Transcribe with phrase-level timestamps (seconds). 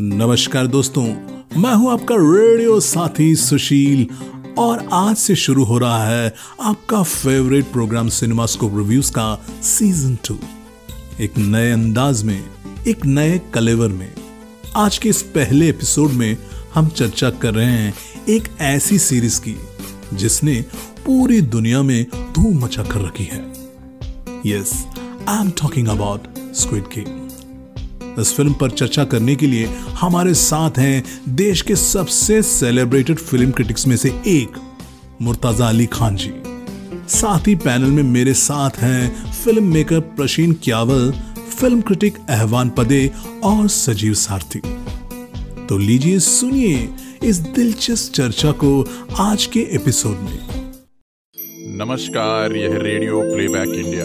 [0.00, 1.02] नमस्कार दोस्तों,
[1.60, 4.06] मैं हूँ आपका रेडियो साथी सुशील
[4.58, 10.38] और आज से शुरू हो रहा है आपका फेवरेट प्रोग्राम सिनेमास्कोप रिव्यूज़ का सीज़न टू
[11.20, 12.44] एक नए अंदाज में,
[12.88, 14.12] एक नए कलेवर में।
[14.76, 16.36] आज के इस पहले एपिसोड में
[16.74, 17.94] हम चर्चा कर रहे हैं
[18.28, 19.56] एक ऐसी सीरीज़ की,
[20.14, 20.60] जिसने
[21.06, 23.46] पूरी दुनिया में धूम मचा कर रखी है।
[24.46, 24.86] Yes
[25.28, 27.19] I am talking about Squid Game
[28.18, 33.50] इस फ़िल्म पर चर्चा करने के लिए हमारे साथ हैं देश के सबसे सेलिब्रेटेड फ़िल्म
[33.50, 34.60] क्रिटिक्स में से एक,
[35.22, 36.32] मुर्ताजा अली खान जी।
[37.08, 41.12] साथ ही पैनल में मेरे साथ हैं film maker Prasheen Kyawal
[41.58, 43.10] film critic Ahwan Pade
[43.44, 44.60] और सजीव सारथी।
[45.66, 46.88] तो लीजिए सुनिए
[47.24, 50.38] इस दिलचस्प चर्चा को आज के एपिसोड में।
[51.76, 54.04] नमस्कार, यह रेडियो प्लेबैक इंडिया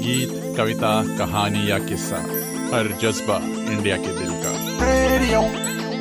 [0.00, 2.35] गीत, कविता, कहानी या किस्सा।
[2.66, 3.36] हर जज्बा
[3.72, 4.52] इंडिया के दिल का।
[4.82, 5.40] Radio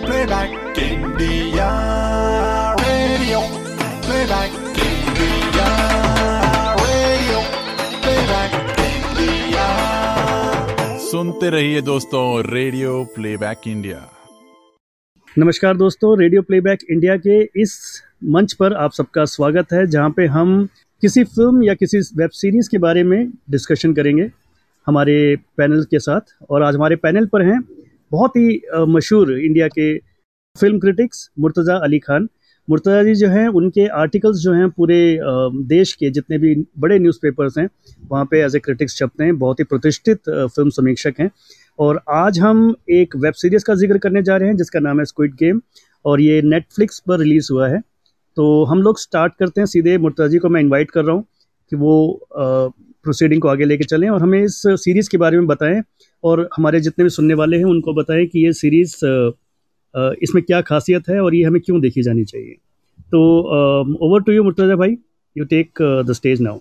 [0.05, 1.67] Playback India
[2.79, 3.39] Radio
[4.05, 4.55] Playback
[4.85, 5.67] India
[6.79, 7.41] Radio
[8.05, 8.55] Playback
[8.85, 9.67] India
[11.01, 13.99] सुनते रहिए दोस्तों रेडियो प्लेबैक इंडिया
[15.35, 17.77] नमस्कार दोस्तों रेडियो प्लेबैक इंडिया के इस
[18.35, 20.57] मंच पर आप सबका स्वागत है जहाँ पे हम
[21.03, 24.29] किसी फ़िल्म या किसी वेब सीरीज़ के बारे में डिस्कशन करेंगे।
[24.87, 27.59] हमारे पैनल के साथ और आज हमारे पैनल पर हैं
[28.11, 29.97] बहुत ही मशहूर इंडिया के
[30.55, 32.27] फ़िल्म क्रिटिक्स मुर्तज़ा अली खान।
[32.67, 34.97] मुर्तज़ा जी जो हैं, उनके आर्टिकल्स जो हैं पूरे
[35.67, 37.67] देश के जितने भी बड़े न्यूज़पेपर्स हैं,
[38.11, 41.29] वहाँ पे एज ए क्रिटिक्स छपते हैं, बहुत ही प्रतिष्ठित फ़िल्म समीक्षक हैं।
[41.79, 45.05] और आज हम एक वेब सीरीज़ का ज़िक्र करने जा रहे हैं, जिसका नाम है
[45.05, 45.61] स्क्विड गेम
[46.05, 47.81] और ये नेटफ्लिक्स पर रिलीज़ हुआ है।
[48.37, 51.25] तो हम लोग स्टार्ट करते हैं, सीधे मुर्तज़ा जी को मैं इन्वाइट कर रहा हूँ
[51.71, 51.95] कि वो
[53.05, 55.81] प्रोसीडिंग को आगे लेके चलें और हमें इस सीरीज़ के बारे में बताएँ
[56.23, 58.95] और हमारे जितने भी सुनने वाले हैं, उनको बताएँ कि ये सीरीज़
[60.23, 62.55] इसमें क्या खासियत है और ये हमें क्यों देखी जानी चाहिए।
[63.11, 63.19] तो
[64.07, 64.97] ओवर टू यू मुर्तज़ा भाई.
[65.35, 66.59] You take the stage now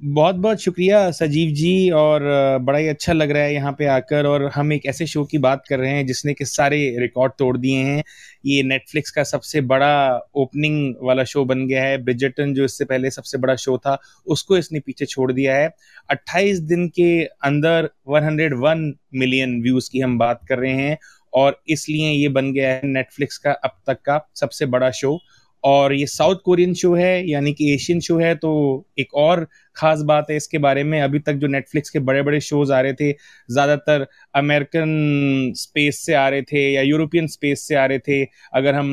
[0.00, 2.22] बहुत बहुत शुक्रिया सजीव जी और
[2.62, 5.38] बड़ा ही अच्छा लग रहा है यहाँ पे आकर और हम एक ऐसे शो की
[5.38, 8.02] बात कर रहे हैं जिसने कि सारे रिकॉर्ड तोड़ दिए हैं।
[8.46, 13.10] ये नेटफ्लिक्स का सबसे बड़ा ओपनिंग वाला शो बन गया है। ब्रिजटन जो इससे पहले
[13.10, 15.70] सबसे बड़ा शो था, उसको इसने पीछे छोड़ दिया है।
[16.10, 20.96] 28 दिन के अंदर 101 मिलियन व्यूज़ की हम बात कर रहे हैं
[21.32, 25.18] और इसलिए ये बन गया है नेटफ्लिक्स का अब तक का सबसे बड़ा शो।
[25.64, 28.52] और ये साउथ कोरियन शो है, यानी कि एशियन शो है तो
[28.98, 32.40] एक और खास बात है इसके बारे में। अभी तक जो नेटफ्लिक्स के बड़े बड़े
[32.40, 37.74] शोज़ आ रहे थे, ज़्यादातर अमेरिकन स्पेस से आ रहे थे या यूरोपियन स्पेस से
[37.74, 38.22] आ रहे थे,
[38.54, 38.88] अगर हम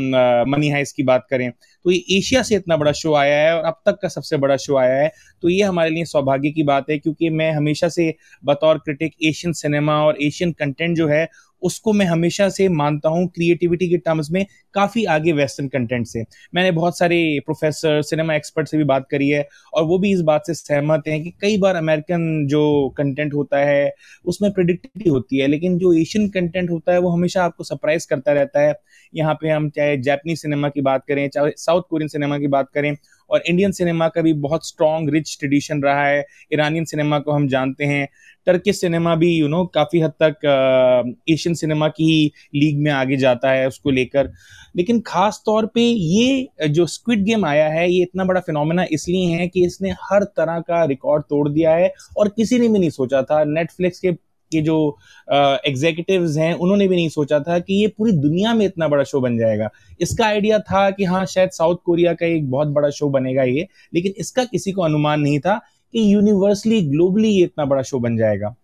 [0.50, 1.50] मनी हाइस की बात करें
[1.86, 4.56] तो ये एशिया से इतना बड़ा शो आया है और अब तक का सबसे बड़ा
[4.58, 5.12] शो आया है।
[5.44, 8.14] तो ये हमारे लिए सौभाग्य की बात है, क्योंकि मैं हमेशा से
[8.44, 11.28] बतौर क्रिटिक एशियन सिनेमा और एशियन कंटेंट जो है
[11.62, 16.24] उसको मैं हमेशा से मानता हूँ क्रिएटिविटी के टर्म्स में काफ़ी आगे वेस्टर्न कंटेंट से।
[16.56, 20.22] मैंने बहुत सारे प्रोफेसर सिनेमा एक्सपर्ट से भी बात करी है और वो भी इस
[20.22, 22.64] बात से सहमत हैं कि कई बार अमेरिकन जो
[22.98, 23.92] कंटेंट होता है,
[24.26, 28.34] उसमें प्रिडिक्टिविटी होती है, लेकिन जो एशियन कंटेंट होता है वो हमेशा आपको सरप्राइज़ करता
[28.34, 28.74] रहता है।
[29.14, 32.70] यहाँ पे हम चाहे जापानीज सिनेमा की बात करें, चाहे साउथ कोरियन सिनेमा की बात
[32.74, 32.96] करें
[33.30, 37.48] और इंडियन सिनेमा का भी बहुत स्ट्रॉन्ग रिच ट्रेडिशन रहा है। ईरानियन सिनेमा को हम
[37.48, 38.08] जानते हैं।
[38.46, 43.18] टर्किश सिनेमा भी यू नो काफ़ी हद तक एशियन सिनेमा की ही लीग में आगे
[43.18, 44.32] जाता है उसको लेकर।
[44.78, 49.36] लेकिन खास तौर पे ये, जो स्क्विड गेम आया है, ये इतना बड़ा फिनोमेना इसलिए
[49.36, 52.90] है कि इसने हर तरह का रिकॉर्ड तोड़ दिया है और किसी ने भी नहीं
[52.90, 54.12] सोचा था। नेटफ्लिक्स के
[54.52, 54.78] के जो
[55.30, 59.22] एग्जीक्यूटिव्स हैं, उन्होंने भी नहीं सोचा था कि ये पूरी दुनिया में इतना बड़ा शो
[59.22, 59.70] बन जाएगा।
[60.02, 63.68] इसका आइडिया था कि हाँ शायद साउथ कोरिया का एक बहुत बड़ा शो बनेगा ये,
[63.94, 65.60] लेकिन इसका किसी को अनुमान नहीं था
[65.94, 68.56] कि यूनिवर्सली ग्लोबली ये इतना बड़ा शो बन जाएगा।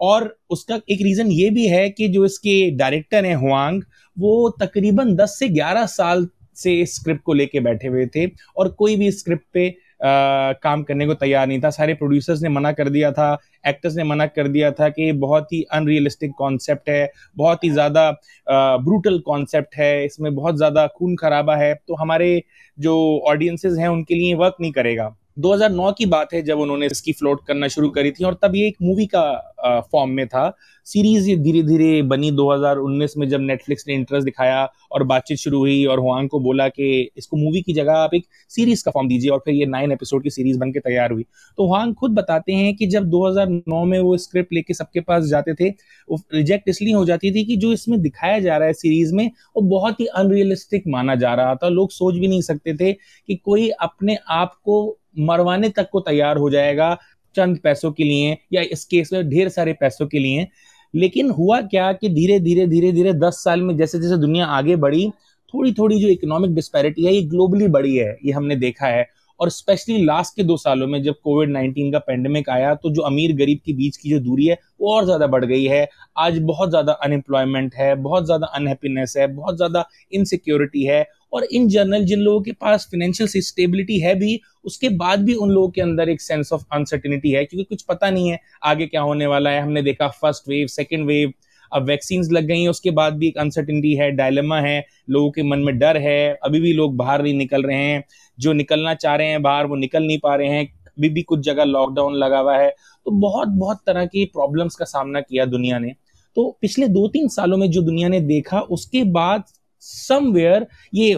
[0.00, 3.82] और उसका एक रीजन ये भी है कि जो इसके डायरेक्टर हैं हुआंग
[4.16, 8.96] वो तकरीबन 10 से 11 साल से स्क्रिप्ट को लेके बैठे हुए थे और कोई
[8.96, 9.68] भी स्क्रिप्ट पे
[10.00, 13.36] काम करने को तैयार नहीं था। सारे प्रोड्यूसर्स ने मना कर दिया था
[13.68, 18.10] एक्टर्स ने मना कर दिया था कि बहुत ही अनरियलिस्टिक कॉन्सेप्ट है, बहुत ही ज़्यादा
[18.48, 22.42] ब्रूटल कॉन्सेप्ट है, इसमें बहुत ज़्यादा खून खराबा है। तो हमारे
[22.78, 22.96] जो
[23.28, 27.40] ऑडियंसेस हैं, उनके लिए वर्क नहीं करेगा। 2009 की बात है जब उन्होंने इसकी फ्लोट
[27.46, 29.22] करना शुरू करी थी और तब ये एक मूवी का
[29.66, 35.04] फॉर्म में था। सीरीज़ धीरे धीरे बनी 2019 में जब नेटफ्लिक्स ने इंटरेस्ट दिखाया और
[35.04, 38.84] बातचीत शुरू हुई और हुआंग को बोला कि इसको मूवी की जगह आप एक सीरीज़
[38.84, 41.22] का फॉर्म दीजिए और फिर ये नाइन एपिसोड की सीरीज़ बन के तैयार हुई।
[41.56, 45.54] तो हुआंग खुद बताते हैं कि जब 2009 में वो स्क्रिप्ट लेके सबके पास जाते
[45.54, 45.70] थे,
[46.10, 49.30] वो रिजेक्ट इसलिए हो जाती थी कि जो इसमें दिखाया जा रहा है सीरीज़ में,
[49.56, 52.92] वो बहुत ही अनरियलिस्टिक माना जा रहा था। लोग सोच भी नहीं सकते थे
[53.26, 56.98] कि कोई अपने आप को मरवाने तक को तैयार हो जाएगा।
[57.36, 60.46] चंद पैसों के लिए या इस केस में ढेर सारे पैसों के लिए।
[60.94, 64.76] लेकिन हुआ क्या कि धीरे धीरे धीरे धीरे दस साल में जैसे जैसे दुनिया आगे
[64.76, 65.10] बढ़ी,
[65.54, 69.06] थोड़ी थोड़ी जो इकोनॉमिक डिस्पैरिटी है, ये ग्लोबली बढ़ी है, ये हमने देखा है।
[69.40, 73.02] और स्पेशली लास्ट के दो सालों में जब कोविड नाइन्टीन का पेंडेमिक आया तो जो
[73.02, 75.86] अमीर गरीब के बीच की जो दूरी है, वो और ज़्यादा बढ़ गई है।
[76.18, 81.68] आज बहुत ज़्यादा अनएम्प्लॉयमेंट है, बहुत ज़्यादा अनहैप्पीनेस है, बहुत ज़्यादा इनसिक्योरिटी है और इन
[81.68, 85.80] जनरल जिन लोगों के पास फाइनेंशियल स्टेबिलिटी है भी, उसके बाद भी उन लोगों के
[85.80, 89.50] अंदर एक सेंस ऑफ़ अनसर्टिनिटी है, क्योंकि कुछ पता नहीं है आगे क्या होने वाला
[89.50, 91.32] है। हमने देखा फ़र्स्ट वेव सेकेंड वेव
[91.72, 95.42] अब वैक्सीन लग गई हैं, उसके बाद भी एक अनसर्टिनिटी है डायलेमा है, लोगों के
[95.42, 98.02] मन में डर है, अभी भी लोग बाहर नहीं निकल रहे हैं,
[98.38, 101.40] जो निकलना चाह रहे हैं बाहर वो निकल नहीं पा रहे हैं, अभी भी कुछ
[101.40, 102.68] जगह लॉकडाउन लगा हुआ है
[103.06, 105.92] तो बहुत बहुत तरह की प्रॉब्लम्स का सामना किया दुनिया ने।
[106.36, 109.44] तो पिछले दो तीन सालों में जो दुनिया ने देखा, उसके बाद
[109.82, 111.12] समवेयर ये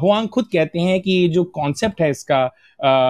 [0.00, 2.46] हुआंग खुद कहते हैं कि ये जो कॉन्सेप्ट है इसका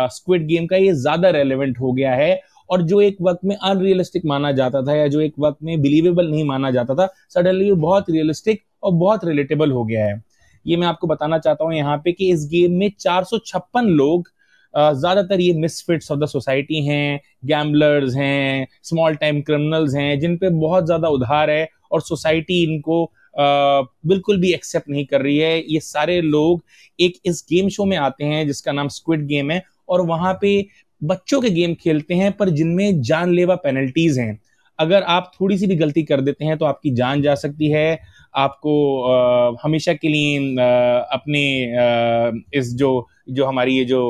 [0.08, 2.40] स्क्विड गेम का, ये ज़्यादा रेलिवेंट हो गया है
[2.70, 6.30] और जो एक वक्त में अनरियलिस्टिक माना जाता था या जो एक वक्त में बिलीवेबल
[6.30, 10.22] नहीं माना जाता था सडनली वो बहुत रियलिस्टिक और बहुत रिलेटेबल हो गया है।
[10.66, 13.88] ये मैं आपको बताना चाहता हूँ यहाँ पे कि इस गेम में चार सौ छप्पन
[13.96, 14.28] लोग
[14.74, 20.48] ज़्यादातर ये मिसफिट्स ऑफ़ द सोसाइटी हैं गैम्बलर्स हैं स्मॉल टाइम क्रिमिनल्स हैं, जिन पे
[20.50, 23.04] बहुत ज़्यादा उधार है और सोसाइटी इनको
[23.38, 26.62] बिल्कुल भी एक्सेप्ट नहीं कर रही है। ये सारे लोग
[26.98, 30.60] एक इस गेम शो में आते हैं जिसका नाम स्क्विड गेम है और वहाँ पे
[31.02, 34.38] बच्चों के गेम खेलते हैं पर जिनमें जानलेवा पेनल्टीज हैं।
[34.78, 37.98] अगर आप थोड़ी सी भी गलती कर देते हैं तो आपकी जान जा सकती है।
[38.34, 38.72] आपको
[39.02, 41.43] आ, हमेशा के लिए आ, अपने
[41.75, 44.00] आ, इस जो जो हमारी ये जो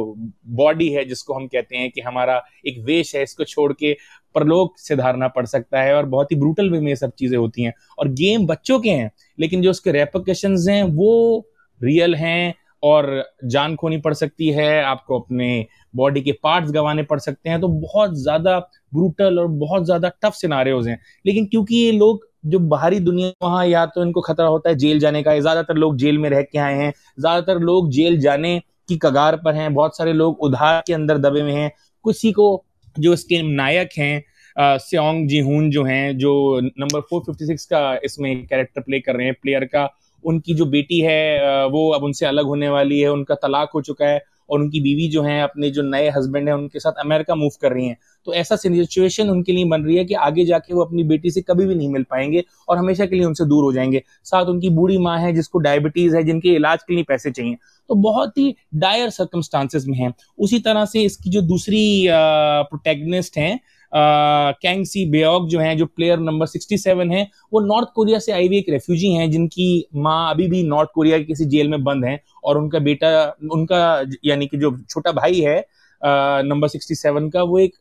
[0.56, 3.93] बॉडी है जिसको हम कहते हैं कि हमारा एक वेश है इसको छोड़ के
[4.35, 7.38] परलोक से धारना पड़ सकता है और बहुत ही ब्रूटल वे में ये सब चीज़ें
[7.38, 11.47] होती हैं। और गेम बच्चों के हैं लेकिन जो उसके रेपोकेशन हैं वो
[11.81, 12.55] रियल हैं
[12.87, 17.61] और जान खोनी पड़ सकती है, आपको अपने बॉडी के पार्ट्स गंवाने पड़ सकते हैं
[17.61, 18.59] तो बहुत ज़्यादा
[18.94, 23.67] ब्रूटल और बहुत ज़्यादा टफ सिनारियोज हैं। लेकिन क्योंकि ये लोग जो बाहरी दुनिया वहाँ
[23.67, 26.59] या तो इनको खतरा होता है जेल जाने का ज़्यादातर लोग जेल में रह के
[26.61, 30.94] आए हैं, ज़्यादातर लोग जेल जाने की कगार पर हैं, बहुत सारे लोग उधार के
[30.94, 31.71] अंदर दबे हुए हैं।
[32.05, 32.65] किसी को
[32.97, 34.23] जो इसके नायक हैं
[34.56, 39.65] स्योंग जीहून जो हैं, जो नंबर 456 का इसमें कैरेक्टर प्ले कर रहे हैं प्लेयर
[39.65, 39.85] का
[40.25, 44.07] उनकी जो बेटी है वो अब उनसे अलग होने वाली है, उनका तलाक हो चुका
[44.07, 47.51] है और उनकी बीवी जो है, अपने जो नए हस्बैंड है, उनके साथ अमेरिका मूव
[47.63, 47.97] कर रही हैं।
[48.27, 51.41] तो ऐसा सिचुएशन उनके लिए बन रही है कि आगे जाके वो अपनी बेटी से
[51.43, 54.71] कभी भी नहीं मिल पाएँगे और हमेशा के लिए उनसे दूर हो जाएँगे। साथ उनकी
[54.71, 57.57] बूढ़ी माँ है, जिसको डायबिटीज़ है, जिनके इलाज के लिए पैसे चाहिए।
[57.89, 63.59] तो बहुत ही डायर सर्कमस्टांसेस में है। उसी तरह से इसकी जो दूसरी प्रोटेगनिस्ट हैं
[63.97, 67.23] कैंगसी बेग जो हैं, जो प्लेयर नंबर 67 है,
[67.53, 71.19] वो नॉर्थ कोरिया से आई हुई एक रेफ्यूजी हैं, जिनकी माँ अभी भी नॉर्थ कोरिया
[71.19, 73.81] की किसी जेल में बंद है, और उनका बेटा, उनका
[74.25, 75.59] यानी कि जो छोटा भाई है
[76.03, 77.75] नंबर 67 का, वो एक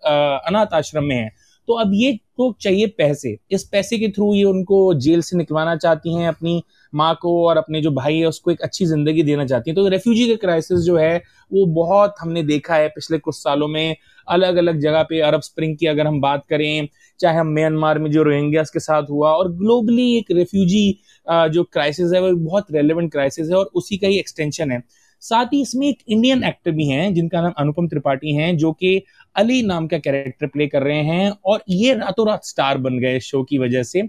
[0.48, 1.30] अनाथ आश्रम में है।
[1.68, 5.76] तो अब ये तो चाहिए पैसे। इस पैसे के थ्रू ये उनको जेल से निकलवाना
[5.76, 6.62] चाहती हैं अपनी
[6.94, 9.88] माँ को और अपने जो भाई है, उसको एक अच्छी ज़िंदगी देना चाहती हैं। तो
[9.88, 11.16] रेफ्यूजी का क्राइसिस जो है,
[11.52, 13.96] वो बहुत हमने देखा है पिछले कुछ सालों में।
[14.28, 16.88] अलग अलग जगह पे अरब स्प्रिंग की अगर हम बात करें,
[17.20, 20.92] चाहे हम म्यांमार में जो रोहिंग्यास के साथ हुआ और ग्लोबली एक रेफ्यूजी
[21.28, 24.84] जो क्राइसिस है, वो बहुत रेलिवेंट क्राइसिस है और उसी का ही एक्सटेंशन है।
[25.24, 29.02] साथ ही इसमें एक इंडियन एक्टर भी हैं, जिनका नाम अनुपम त्रिपाठी हैं, जो कि
[29.36, 33.20] अली नाम का कैरेक्टर प्ले कर रहे हैं और ये रातों रात स्टार बन गए
[33.22, 34.08] शो की वजह से।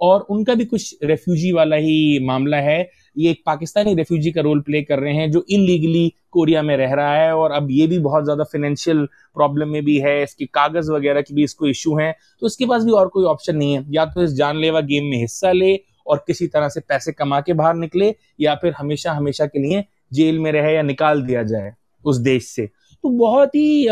[0.00, 2.78] और उनका भी कुछ रेफ्यूजी वाला ही मामला है।
[3.18, 6.94] ये एक पाकिस्तानी रेफ्यूजी का रोल प्ले कर रहे हैं जो इनलीगली कोरिया में रह
[6.94, 9.04] रहा है और अब ये भी बहुत ज़्यादा फाइनेंशियल
[9.36, 12.84] प्रॉब्लम में भी है। इसके कागज़ वगैरह की भी इसको इश्यू है। तो इसके पास
[12.84, 15.74] भी और कोई ऑप्शन नहीं है। या तो इस जानलेवा गेम में हिस्सा ले
[16.06, 19.84] और किसी तरह से पैसे कमा के बाहर निकले या फिर हमेशा हमेशा के लिए
[20.12, 21.72] जेल में रहे या निकाल दिया जाए
[22.04, 22.68] उस देश से।
[23.04, 23.86] तो बहुत ही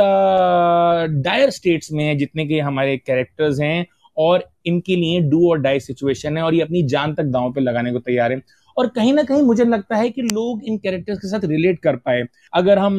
[1.22, 5.80] डायर स्टेट्स में है जितने के हमारे कैरेक्टर्स हैं और इनके लिए डू और डाई
[5.80, 8.40] सिचुएशन है और ये अपनी जान तक दांव पे लगाने को तैयार है।
[8.76, 11.96] और कहीं ना कहीं मुझे लगता है कि लोग इन कैरेक्टर्स के साथ रिलेट कर
[11.96, 12.22] पाए।
[12.54, 12.98] अगर हम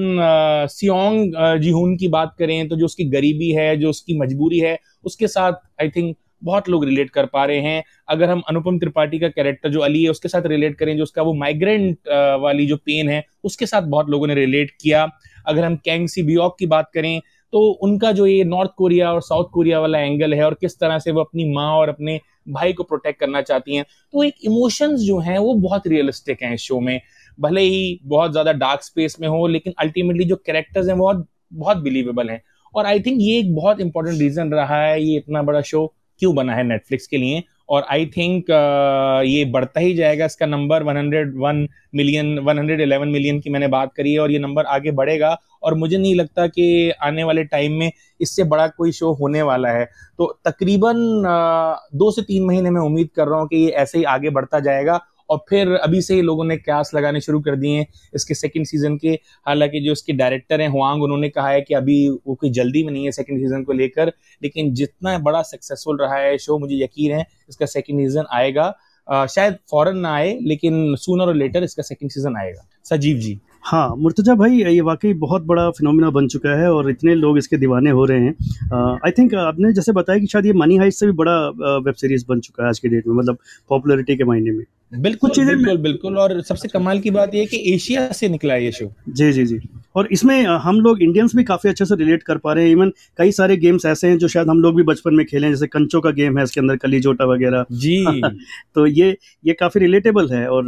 [0.72, 5.28] सियोंग जीहून की बात करें तो जो उसकी गरीबी है, जो उसकी मजबूरी है, उसके
[5.28, 9.28] साथ आई थिंक बहुत लोग रिलेट कर पा रहे हैं। अगर हम अनुपम त्रिपाठी का
[9.30, 11.98] कैरेक्टर जो अली है उसके साथ रिलेट करें, जो उसका वो माइग्रेंट
[12.42, 15.06] वाली जो पेन है, उसके साथ बहुत लोगों ने रिलेट किया।
[15.46, 17.20] अगर हम कैंग सी बियोक की बात करें
[17.54, 21.00] तो उनका जो ये नॉर्थ कोरिया और साउथ कोरिया वाला एंगल है और किस तरह
[21.00, 22.20] से वो अपनी माँ और अपने
[22.50, 26.54] भाई को प्रोटेक्ट करना चाहती हैं तो एक इमोशंस जो हैं वो बहुत रियलिस्टिक हैं
[26.54, 27.00] इस शो में।
[27.38, 31.78] भले ही बहुत ज़्यादा डार्क स्पेस में हो, लेकिन अल्टीमेटली जो कैरेक्टर्स हैं बहुत बहुत
[31.78, 32.42] बिलीवेबल हैं।
[32.76, 35.86] और आई थिंक ये एक बहुत इंपॉर्टेंट रीजन रहा है, ये इतना बड़ा शो
[36.22, 37.44] क्यों बना है नेटफ्लिक्स के लिए?
[37.70, 43.50] और आई थिंक uh, ये बढ़ता ही जाएगा इसका नंबर 101 मिलियन 111 मिलियन की
[43.50, 47.24] मैंने बात करी है और ये नंबर आगे बढ़ेगा और मुझे नहीं लगता कि आने
[47.24, 47.92] वाले टाइम में
[48.22, 49.86] इससे बड़ा कोई शो होने वाला है।
[50.18, 53.98] तो तकरीबन uh, दो से तीन महीने में उम्मीद कर रहा हूँ कि ये ऐसे
[53.98, 55.00] ही आगे बढ़ता जाएगा
[55.34, 57.86] और फिर अभी से ही लोगों ने क्यास लगाने शुरू कर दिए हैं
[58.16, 59.12] इसके सेकंड सीज़न के।
[59.48, 62.92] हालाँकि जो इसके डायरेक्टर हैं हुआंग उन्होंने कहा है कि अभी वो कोई जल्दी में
[62.94, 64.12] नहीं है सेकंड सीज़न को लेकर
[64.42, 68.74] लेकिन जितना बड़ा सक्सेसफुल रहा है शो मुझे यकीन है इसका सेकंड सीज़न आएगा।
[69.08, 73.40] आ, शायद फॉरन ना आए लेकिन सूनर और लेटर इसका सेकंड सीज़न आएगा। सजीव जी।
[73.64, 77.58] हाँ मुर्तजा भाई ये वाकई बहुत बड़ा फिनोमिना बन चुका है और इतने लोग इसके
[77.58, 81.06] दीवाने हो रहे हैं। आई थिंक आपने जैसे बताया कि शायद ये मनी हाइस्ट से
[81.06, 81.36] भी बड़ा
[81.80, 83.38] वेब सीरीज़ बन चुका है आज के डेट में मतलब
[83.70, 84.64] पॉपुलरिटी के मायने में।
[84.94, 88.72] बिल्कुल चीज़ें बिल्कुल बिल्कुल। और सबसे कमाल की बात यह कि एशिया से निकला ये
[88.72, 89.60] शो जी जी जी।
[89.96, 92.92] और इसमें हम लोग इंडियंस भी काफ़ी अच्छे से रिलेट कर पा रहे हैं। इवन
[93.18, 95.68] कई सारे गेम्स ऐसे हैं जो शायद हम लोग भी बचपन में खेले हैं। जैसे
[95.68, 98.22] कंचो का गेम है इसके अंदर कली जोटा वगैरह। जी।
[98.76, 100.66] तो ये ये काफ़ी रिलेटेबल है और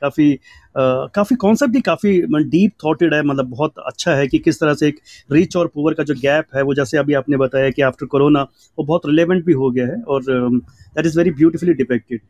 [0.00, 0.32] काफ़ी
[0.76, 4.88] काफ़ी कॉन्सेप्ट ही काफ़ी डीप थॉटेड है। मतलब बहुत अच्छा है कि किस तरह से
[4.88, 5.00] एक
[5.32, 8.42] रिच और पुअर का जो गैप है वो जैसे अभी आपने बताया कि आफ्टर कोरोना
[8.78, 12.20] वो बहुत रिलेवेंट भी हो गया है। और that is very beautifully depicted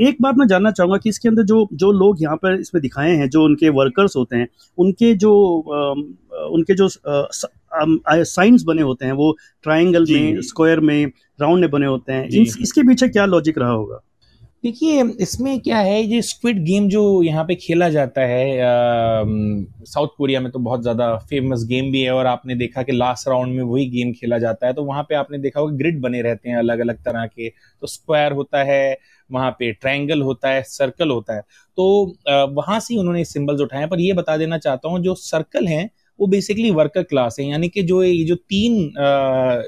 [0.00, 3.14] एक बात मैं जानना चाहूँगा कि इसके अंदर जो जो लोग यहाँ पर इसमें दिखाए
[3.16, 4.48] हैं जो उनके वर्कर्स होते हैं
[4.78, 5.32] उनके जो
[6.50, 6.88] उनके जो
[8.24, 9.34] साइंस बने होते हैं वो
[9.64, 11.06] ट्राइंगल में स्क्वायर में
[11.40, 14.00] राउंड में बने होते हैं। इस, इसके पीछे क्या लॉजिक रहा होगा?
[14.64, 18.58] देखिए इसमें क्या है ये स्क्विड गेम जो यहाँ पे खेला जाता है
[19.84, 23.28] साउथ कोरिया में तो बहुत ज़्यादा फ़ेमस गेम भी है और आपने देखा कि लास्ट
[23.28, 26.20] राउंड में वही गेम खेला जाता है। तो वहाँ पे आपने देखा होगा ग्रिड बने
[26.22, 28.92] रहते हैं अलग अलग तरह के। तो स्क्वायर होता है
[29.32, 31.42] वहाँ पे ट्रायंगल होता है सर्कल होता है।
[31.78, 32.14] तो
[32.52, 36.26] वहाँ से उन्होंने सिंबल्स उठाए पर ये बता देना चाहता हूँ, जो सर्कल हैं, वो
[36.26, 38.92] बेसिकली वर्कर क्लास है। यानी कि जो ये जो तीन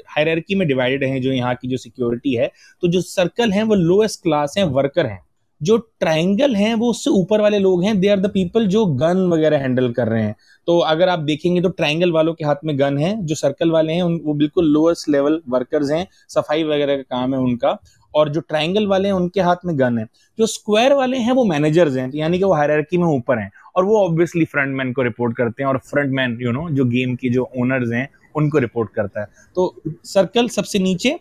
[0.09, 2.51] हायरकी में डिवाइडेड हैं, जो यहाँ की जो सिक्योरिटी है
[2.83, 5.21] तो जो सर्कल हैं, वो लोएस्ट क्लास हैं वर्कर हैं।
[5.61, 9.19] जो ट्रायंगल हैं, वो उससे ऊपर वाले लोग हैं। दे आर द पीपल जो गन
[9.29, 10.35] वगैरह हैंडल कर रहे हैं।
[10.69, 13.93] तो अगर आप देखेंगे तो ट्रायंगल वालों के हाथ में गन है, जो सर्कल वाले
[13.93, 17.73] हैं वो बिल्कुल लोएस्ट लेवल वर्कर्स हैं। सफ़ाई वगैरह का काम है उनका।
[18.15, 20.07] और जो ट्राइंगल वाले हैं, उनके हाथ में गन है।
[20.39, 23.85] जो स्क्वायर वाले हैं, वो मैनेजर्स हैं, यानी कि वो हायरार्की में ऊपर हैं। और
[23.85, 27.15] वो ऑब्वियसली फ्रंट मैन को रिपोर्ट करते हैं और फ्रंट मैन यू नो जो गेम
[27.15, 31.19] की जो ओनर्स हैं, उनको रिपोर्ट करता है। तो सर्कल सबसे नीचे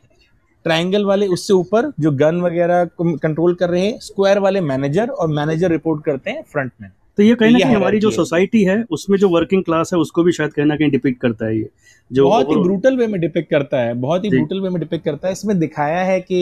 [0.65, 5.27] ट्राइंगल वाले उससे ऊपर, जो गन वगैरह कंट्रोल कर रहे हैं स्क्वायर वाले मैनेजर और
[5.27, 6.91] मैनेजर रिपोर्ट करते हैं फ्रंटमैन
[7.22, 10.24] तो ये कहीं ना कहीं हमारी जो सोसाइटी है उसमें जो वर्किंग क्लास है उसको
[10.24, 11.68] भी शायद कहीं ना कहीं डिपिक्ट करता है ये।
[12.12, 15.06] जो बहुत ही ब्रूटल वे में डिपिक्ट करता है बहुत ही ब्रूटल वे में डिपिक्ट
[15.06, 16.40] करता है। इसमें दिखाया है कि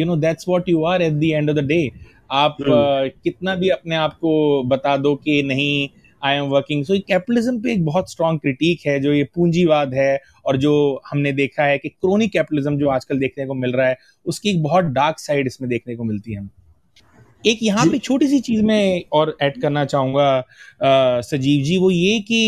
[0.00, 1.90] you know that's what you are at the end of the day
[2.30, 5.88] आप uh, कितना भी अपने आप को बता दो कि नहीं
[6.24, 10.20] I am working so capitalism पे एक बहुत स्ट्रॉन्ग क्रिटिक है जो ये पूंजीवाद है
[10.46, 10.74] और जो
[11.10, 13.96] हमने देखा है कि क्रोनिक कैपिटलिज्म जो आजकल देखने को मिल रहा है
[14.26, 16.57] उसकी एक बहुत डार्क साइड इसमें देखने को मिलती है।
[17.46, 22.18] एक यहाँ पे छोटी सी चीज़ मैं और ऐड करना चाहूँगा सजीव जी वो ये
[22.20, 22.38] कि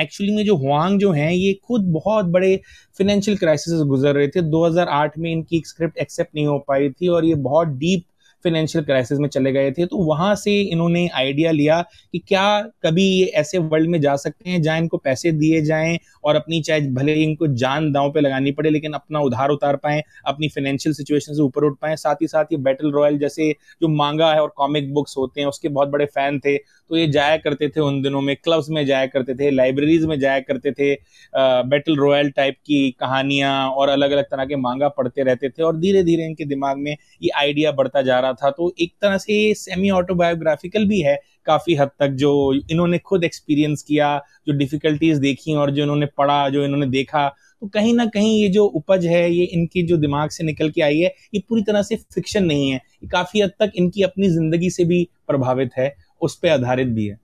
[0.00, 2.60] एक्चुअली में जो हुआंग जो हैं ये खुद बहुत बड़े
[2.98, 7.08] फिनेंशियल क्राइसिस गुजर रहे थे। 2008 में इनकी एक स्क्रिप्ट एक्सेप्ट नहीं हो पाई थी
[7.08, 8.04] और ये बहुत डीप
[8.44, 11.80] फाइनेंशियल क्राइसिस में चले गए थे तो वहाँ से इन्होंने आइडिया लिया
[12.12, 15.98] कि क्या कभी ये ऐसे वर्ल्ड में जा सकते हैं जहाँ इनको पैसे दिए जाएँ
[16.24, 19.76] और अपनी चाहे भले ही इनको जान दांव पे लगानी पड़े, लेकिन अपना उधार उतार
[19.76, 23.50] पाए, अपनी फाइनेंशियल सिचुएशन से ऊपर उठ पाए। साथ ही साथ ये बैटल रॉयल जैसे
[23.82, 27.06] जो मांगा है और कॉमिक बुक्स होते हैं, उसके बहुत बड़े फ़ैन थे तो ये
[27.08, 30.72] जाया करते थे उन दिनों में क्लब्स में जाया करते थे लाइब्रेरीज में जाया करते
[30.72, 30.94] थे
[31.66, 35.76] बैटल रॉयल टाइप की कहानियाँ और अलग अलग तरह के मांगा पढ़ते रहते थे और
[35.76, 39.52] धीरे धीरे इनके दिमाग में ये आइडिया बढ़ता जा रहा था तो एक तरह से
[39.54, 45.54] सेमी ऑटोबायोग्राफिकल भी है काफ़ी हद तक, जो इन्होंने खुद एक्सपीरियंस किया, जो डिफिकल्टीज देखी
[45.54, 47.28] और जो इन्होंने पढ़ा, जो इन्होंने देखा।
[47.62, 50.82] तो कहीं ना कहीं ये जो उपज है, ये इनकी जो दिमाग से निकल के
[50.82, 54.28] आई है, ये पूरी तरह से फिक्शन नहीं है। ये काफ़ी हद तक इनकी अपनी
[54.30, 57.20] ज़िंदगी से भी प्रभावित है, उस पर आधारित भी है।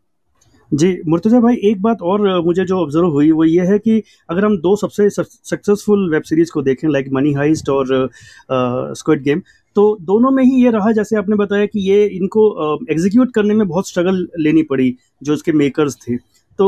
[0.72, 4.44] जी, मुर्तजा भाई, एक बात और मुझे जो ऑब्ज़र्व हुई, वो ये है कि अगर
[4.44, 8.08] हम दो सबसे सक्सेसफुल वेब सीरीज़ को देखें लाइक मनी हाइस्ट और
[8.50, 9.42] स्क्विड गेम
[9.76, 13.66] तो दोनों में ही ये रहा, जैसे आपने बताया कि ये इनको एग्जीक्यूट करने में
[13.68, 16.16] बहुत स्ट्रगल लेनी पड़ी, जो इसके मेकर्स थे।
[16.58, 16.66] तो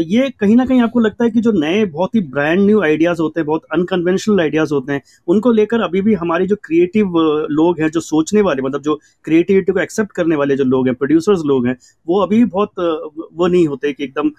[0.00, 3.20] ये कहीं ना कहीं आपको लगता है कि जो नए बहुत ही ब्रांड न्यू आइडियाज़
[3.22, 7.12] होते हैं, बहुत अनकन्वेंशनल आइडियाज़ होते हैं, उनको लेकर अभी भी हमारे जो क्रिएटिव
[7.50, 10.94] लोग हैं, जो सोचने वाले मतलब जो क्रिएटिविटी को एक्सेप्ट करने वाले जो लोग हैं
[10.96, 11.76] प्रोड्यूसर्स लोग हैं,
[12.06, 14.30] वो अभी भी बहुत वो नहीं होते कि एकदम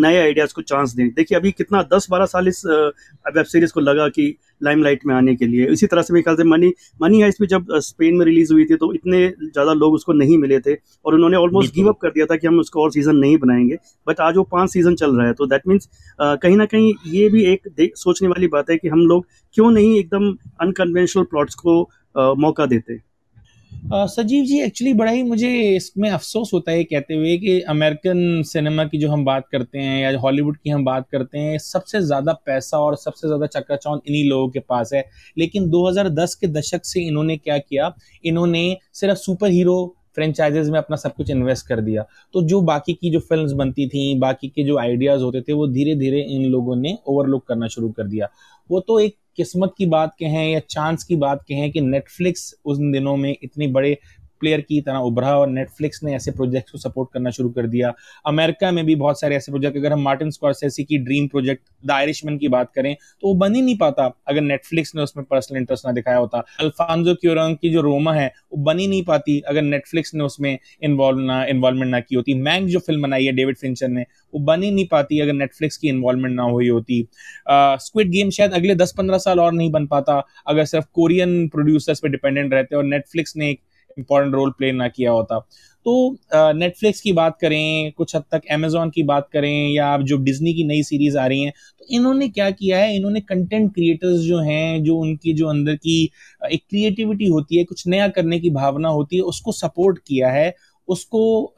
[0.00, 3.80] नए आइडियाज़ को चांस दें। देखिए, अभी कितना दस बारह साल इस वेब सीरीज़ को
[3.80, 7.20] लगा कि लाइमलाइट में आने के लिए। इसी तरह से मेरे ख्याल से मनी मनी
[7.20, 10.60] हाइस भी जब स्पेन में रिलीज़ हुई थी तो इतने ज़्यादा लोग उसको नहीं मिले
[10.60, 13.36] थे और उन्होंने ऑलमोस्ट गिव अप कर दिया था कि हम उसको और सीज़न नहीं
[13.38, 13.76] बनाएँगे।
[14.06, 15.88] बट आज वो पाँच सीज़न चल रहा है तो दैट मीन्स
[16.20, 19.26] कहीं ना कहीं ये भी एक सोचने वाली बात है कि हम लोग
[19.56, 21.80] क्यों नहीं एकदम अनकन्वेंशनल प्लॉट्स को
[22.36, 23.00] मौका देते। अ,
[23.92, 28.84] सजीव जी एक्चुअली बड़ा ही मुझे इसमें अफसोस होता है कहते हुए कि अमेरिकन सिनेमा
[28.84, 32.32] की जो हम बात करते हैं या हॉलीवुड की हम बात करते हैं, सबसे ज़्यादा
[32.46, 35.04] पैसा और सबसे ज़्यादा चक्काचौंध इन्हीं लोगों के पास है।
[35.38, 37.94] लेकिन 2010 के दशक से इन्होंने क्या किया?
[38.24, 42.92] इन्होंने सिर्फ़ सुपर हीरो फ्रेंचाइजेज में अपना सब कुछ इन्वेस्ट कर दिया। तो जो बाकी
[42.92, 46.44] की जो फ़िल्म बनती थी, बाकी के जो आइडियाज़ होते थे, वो धीरे धीरे इन
[46.50, 48.28] लोगों ने ओवरलुक करना शुरू कर दिया।
[48.70, 52.90] वो तो एक किस्मत की बात कहें या चांस की बात कहें कि नेटफ्लिक्स उन
[52.92, 53.96] दिनों में इतनी बड़े
[54.42, 57.92] प्लेयर की तरह उभरा और नेटफ्लिक्स ने ऐसे प्रोजेक्ट्स को सपोर्ट करना शुरू कर दिया।
[58.26, 61.90] अमेरिका में भी बहुत सारे ऐसे प्रोजेक्ट अगर हम मार्टिन स्कॉर्सेसी की ड्रीम प्रोजेक्ट द
[61.90, 65.58] आयरिशमैन की बात करें तो वो बन ही नहीं पाता, अगर नेटफ्लिक्स ने उसमें पर्सनल
[65.58, 69.38] इंटरेस्ट ना दिखाया होता। अल्फांजो क्यूरंग की जो रोमा है, वो बन ही नहीं पाती,
[69.42, 73.32] अगर नेटफ्लिक्स ने उसमें इन्वॉल्व ना इन्वॉल्वमेंट ना की होती। मैंग जो फ़िल्म बनाई है
[73.32, 77.06] डेविड फिंचर ने, वो बन ही नहीं पाती, अगर नेटफ्लिक्स की इन्वॉल्वमेंट ना हुई होती।
[77.48, 82.08] स्क्विड गेम शायद अगले 10-15 साल और नहीं बन पाता, अगर सिर्फ़ कोरियन प्रोड्यूसर्स पे
[82.08, 83.60] डिपेंडेंट रहते और नेटफ्लिक्स ने एक
[83.98, 85.38] इंपॉर्टेंट रोल प्ले ना किया होता।
[85.86, 85.92] तो
[86.54, 90.52] नेटफ्लिक्स की बात करें, कुछ हद तक अमेजोन की बात करें या अब जो डिज्नी
[90.54, 92.94] की नई सीरीज़ आ रही हैं तो इन्होंने क्या किया है?
[92.96, 96.02] इन्होंने कंटेंट क्रिएटर्स जो हैं, जो उनकी, जो अंदर की
[96.52, 100.54] एक क्रिएटिविटी होती है, कुछ नया करने की भावना होती है, उसको सपोर्ट किया है,
[100.88, 101.54] उसको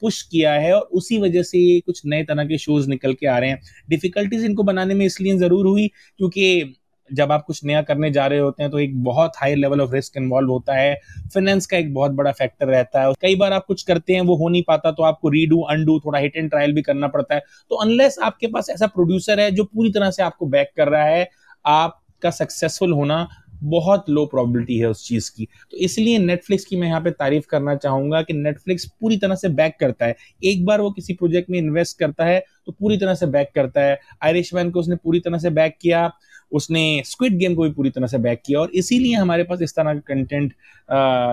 [0.00, 3.38] पुश किया है और उसी वजह से कुछ नए तरह के शोज़ निकल के आ
[3.38, 5.86] रहे हैं। डिफिकल्टीज इनको बनाने में इसलिए ज़रूर हुई,
[6.18, 6.74] क्योंकि
[7.10, 9.92] जब आप कुछ नया करने जा रहे होते हैं तो एक बहुत high level of
[9.92, 10.94] risk involve होता है।
[11.34, 14.36] फाइनेंस का एक बहुत बड़ा फैक्टर रहता है। कई बार आप कुछ करते हैं, वो
[14.36, 17.42] हो नहीं पाता तो आपको रीडू अनडू थोड़ा हिट एंड ट्रायल भी करना पड़ता है।
[17.70, 21.04] तो अनलेस आपके पास ऐसा प्रोड्यूसर है, जो पूरी तरह से आपको बैक कर रहा
[21.04, 21.28] है,
[21.64, 23.26] आपका सक्सेसफुल होना
[23.58, 27.46] बहुत लो प्रोबेबिलिटी है उस चीज़ की। तो इसलिए नेटफ्लिक्स की मैं यहाँ पे तारीफ़
[27.50, 31.50] करना चाहूँगा कि नेटफ्लिक्स पूरी तरह से बैक करता है। एक बार वो किसी प्रोजेक्ट
[31.50, 35.20] में इन्वेस्ट करता है तो पूरी तरह से बैक करता है। आयरिशमैन को उसने पूरी
[35.20, 36.06] तरह से बैक किया
[36.52, 39.74] उसने स्क्विड गेम को भी पूरी तरह से बैक किया और इसीलिए हमारे पास इस
[39.76, 40.52] तरह का कंटेंट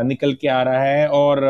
[0.08, 1.44] निकल के आ रहा है और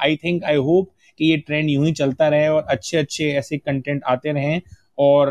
[0.00, 3.58] आई थिंक आई होप कि ये ट्रेंड यूँ ही चलता रहे और अच्छे अच्छे ऐसे
[3.58, 4.60] कंटेंट आते रहें
[4.98, 5.30] और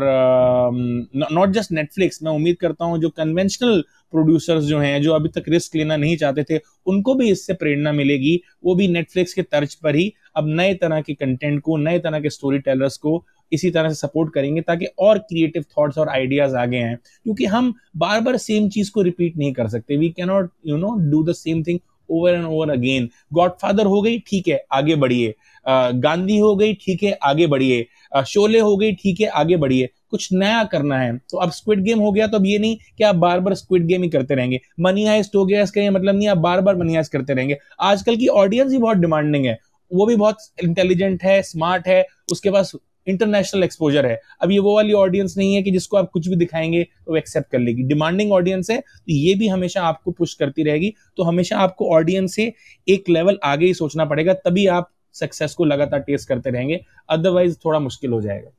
[1.32, 5.48] नॉट जस्ट नेटफ्लिक्स मैं उम्मीद करता हूँ जो कन्वेंशनल प्रोड्यूसर्स जो हैं, जो अभी तक
[5.48, 9.74] रिस्क लेना नहीं चाहते थे, उनको भी इससे प्रेरणा मिलेगी। वो भी नेटफ्लिक्स के तर्ज
[9.74, 13.70] पर ही अब नए तरह के कंटेंट को, नए तरह के स्टोरी टेलर्स को इसी
[13.70, 18.20] तरह से सपोर्ट करेंगे ताकि और क्रिएटिव थॉट्स और आइडियाज़ आगे आए। क्योंकि हम बार
[18.20, 21.62] बार सेम चीज़ को रिपीट नहीं कर सकते। We cannot you know do the same
[21.62, 21.78] thing
[22.10, 25.34] over and over again Godfather हो गई, ठीक है, आगे बढ़िए।
[25.66, 27.86] गांधी हो गई, ठीक है, आगे बढ़िए।
[28.26, 31.98] शोले हो गई, ठीक है, आगे बढ़िए। कुछ नया करना है। तो अब स्क्विड गेम
[32.00, 34.60] हो गया तो अब ये नहीं कि आप बार बार स्क्विड गेम ही करते रहेंगे।
[34.80, 37.58] मनी हाइस्ट हो गया, इसका ये मतलब नहीं आप बार बार मनी हाइस्ट करते रहेंगे।
[37.80, 39.58] आजकल की ऑडियंस ही बहुत डिमांडिंग है।
[39.90, 42.72] वो भी बहुत इंटेलिजेंट है स्मार्ट है। उसके पास
[43.08, 46.36] इंटरनेशनल एक्सपोजर है। अब ये वो वाली ऑडियंस नहीं है कि जिसको आप कुछ भी
[46.36, 50.62] दिखाएँगे तो एक्सेप्ट कर लेगी। डिमांडिंग ऑडियंस है तो ये भी हमेशा आपको पुश करती
[50.62, 52.52] रहेगी। तो हमेशा आपको ऑडियंस से
[52.88, 57.56] एक लेवल आगे ही सोचना पड़ेगा तभी आप सक्सेस को लगातार टेस्ट करते रहेंगे। अदरवाइज़
[57.64, 58.50] थोड़ा मुश्किल हो जाएगा।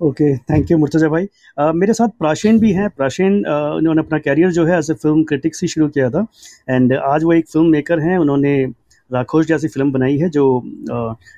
[0.00, 4.18] ओके थैंक यू मुर्तजा भाई। uh, मेरे साथ प्राचीन भी हैं। प्राचीन uh, उन्होंने अपना
[4.18, 6.26] कैरियर जो है एज ए फ़िल्म क्रिटिक्स ही शुरू किया था।
[6.70, 8.54] एंड आज वो एक फ़िल्म मेकर हैं उन्होंने
[9.10, 10.44] राखोश जैसी फ़िल्म बनाई है जो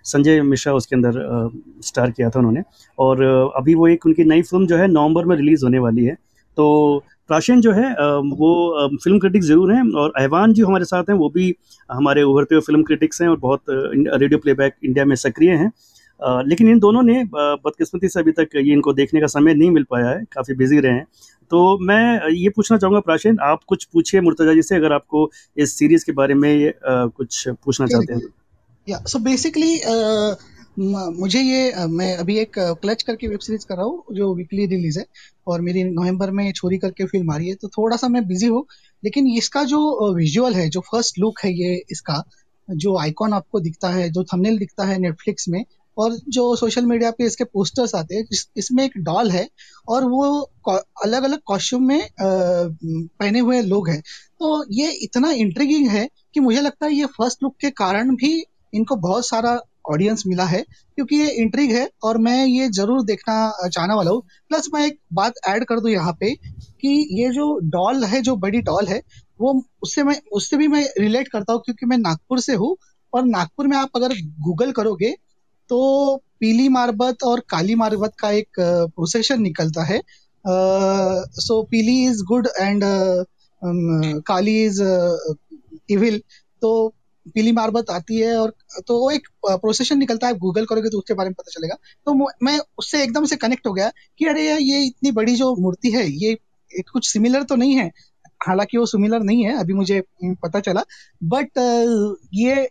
[0.05, 1.51] संजय मिश्रा उसके अंदर
[1.85, 2.63] स्टार किया था उन्होंने।
[2.99, 3.23] और
[3.57, 6.15] अभी वो एक उनकी नई फ़िल्म जो है नवंबर में रिलीज़ होने वाली है।
[6.57, 7.91] तो प्राशन जो है
[8.33, 11.55] वो फ़िल्म क्रिटिक ज़रूर हैं और अहवान जी हमारे साथ हैं, वो भी
[11.91, 15.71] हमारे उभरते हुए फ़िल्म क्रिटिक्स हैं और बहुत रेडियो प्लेबैक इंडिया में सक्रिय हैं।
[16.21, 19.85] लेकिन इन दोनों ने बदकिस्मती से अभी तक ये इनको देखने का समय नहीं मिल
[19.91, 21.07] पाया है, काफ़ी बिज़ी रहे हैं।
[21.51, 25.79] तो मैं ये पूछना चाहूँगा प्राचीन, आप कुछ पूछिए मुर्तजा जी से, अगर आपको इस
[25.79, 28.21] सीरीज़ के बारे में कुछ पूछना चाहते हैं।
[28.87, 29.81] या सो बेसिकली
[30.79, 34.99] मुझे ये मैं अभी एक क्लच करके वेब सीरीज़ कर रहा हूँ, जो वीकली रिलीज़
[34.99, 35.05] है,
[35.47, 38.47] और मेरी नवंबर में छोरी करके फ़िल्म आ रही है तो थोड़ा सा मैं बिज़ी
[38.47, 38.65] हूँ,
[39.03, 42.23] लेकिन इसका जो विजुअल है, जो फ़र्स्ट लुक है ये इसका,
[42.69, 45.65] जो आइकॉन आपको दिखता है, जो थंबनेल दिखता है नेटफ्लिक्स में
[45.97, 48.25] और जो सोशल मीडिया पे इसके पोस्टर्स आते हैं
[48.57, 49.47] इसमें एक डॉल है
[49.89, 50.41] और वो
[51.05, 56.61] अलग अलग कॉस्ट्यूम में पहने हुए लोग हैं। तो ये इतना इंट्रीगिंग है कि मुझे
[56.61, 58.33] लगता है ये फ़र्स्ट लुक के कारण भी
[58.75, 60.63] इनको बहुत सारा ऑडियंस मिला है,
[60.97, 64.99] क्योंकि ये इंट्रीग है और मैं ये ज़रूर देखना चाहने वाला हूँ। प्लस मैं एक
[65.15, 69.01] बात ऐड कर दूँ यहाँ पे कि ये जो डॉल है, जो बड़ी डॉल है,
[69.41, 72.77] वो उससे मैं, उससे भी मैं रिलेट करता हूँ, क्योंकि मैं नागपुर से हूँ
[73.13, 75.15] और नागपुर में आप अगर गूगल करोगे
[75.71, 80.01] तो पीली मार्बत और काली मार्बत का एक प्रोसेशन निकलता है।
[80.45, 82.83] So Pili is good and
[84.27, 84.83] Kali is
[85.91, 86.21] evil
[86.63, 86.73] तो
[87.35, 88.53] पीली मार्बत आती है और
[88.87, 91.77] तो वो एक प्रोसेशन निकलता है। गूगल करोगे तो उसके बारे में पता चलेगा।
[92.07, 95.55] तो मैं उससे एकदम से कनेक्ट हो गया कि अरे यार, ये इतनी बड़ी जो
[95.57, 96.37] मूर्ति है, ये
[96.93, 97.91] कुछ सिमिलर तो नहीं है।
[98.41, 100.83] हालाँकि वो सिमिलर नहीं है, अभी मुझे पता चला।
[101.25, 101.59] बट
[102.35, 102.69] ये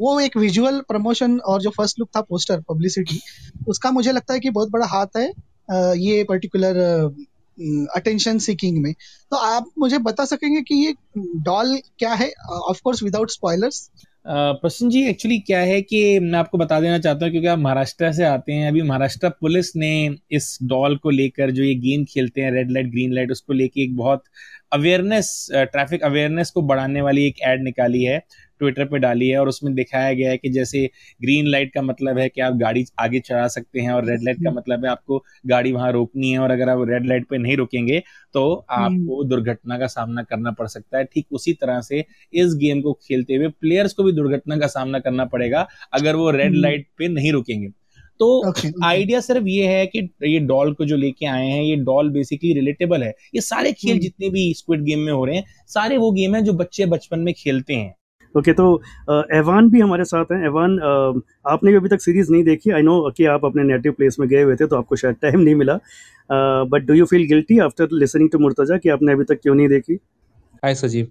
[0.00, 3.20] वो एक विजुअल प्रमोशन और जो फ़र्स्ट लुक था पोस्टर पब्लिसिटी
[3.68, 5.26] उसका मुझे लगता है कि बहुत बड़ा हाथ है
[5.98, 6.76] ये पर्टिकुलर
[7.96, 12.30] अटेंशन सीकिंग में। तो आप मुझे बता सकेंगे कि ये डॉल क्या है?
[12.50, 13.90] ऑफ़ कोर्स विदाउट स्पॉयलर्स
[14.26, 18.12] प्रसन्न जी एक्चुअली क्या है कि मैं आपको बता देना चाहता हूँ, क्योंकि आप महाराष्ट्र
[18.12, 22.40] से आते हैं। अभी महाराष्ट्र पुलिस ने इस डॉल को लेकर जो ये गेम खेलते
[22.40, 24.24] हैं रेड लाइट ग्रीन लाइट उसको लेके एक बहुत
[24.72, 28.22] अवेयरनेस ट्रैफ़िक अवेयरनेस को बढ़ाने वाली एक एड निकाली है
[28.60, 30.84] ट्विटर पे डाली है और उसमें दिखाया गया है कि जैसे
[31.20, 34.36] ग्रीन लाइट का मतलब है कि आप गाड़ी आगे चढ़ा सकते हैं और रेड लाइट
[34.36, 37.38] का हम्म। मतलब है आपको गाड़ी वहाँ रोकनी है और अगर आप रेड लाइट पे
[37.38, 38.02] नहीं रुकेंगे
[38.34, 42.04] तो आपको हम्म। दुर्घटना का सामना करना पड़ सकता है ठीक उसी तरह से
[42.34, 46.30] इस गेम को खेलते हुए प्लेयर्स को भी दुर्घटना का सामना करना पड़ेगा अगर वो
[46.32, 47.68] रेड लाइट हम्म। पे नहीं रुकेंगे
[48.20, 48.52] तो
[48.84, 52.10] आइडिया okay, सिर्फ़ ये है कि ये डॉल को जो लेके आए हैं ये डॉल
[52.10, 55.96] बेसिकली रिलेटेबल है। ये सारे खेल जितने भी स्क्विड गेम में हो रहे हैं सारे
[55.96, 57.94] वो गेम है जो बच्चे बचपन में खेलते हैं।
[58.34, 60.78] ओके okay, तो एवान भी हमारे साथ हैं। एवान
[61.46, 64.28] आपने भी अभी तक सीरीज़ नहीं देखी। आई नो कि आप अपने नेटिव प्लेस में
[64.28, 65.78] गए हुए थे तो आपको शायद टाइम नहीं मिला।
[66.64, 69.68] But do you feel guilty after listening to Murtaza कि आपने अभी तक क्यों नहीं
[69.68, 69.98] देखी?
[70.64, 71.06] हाय सजीव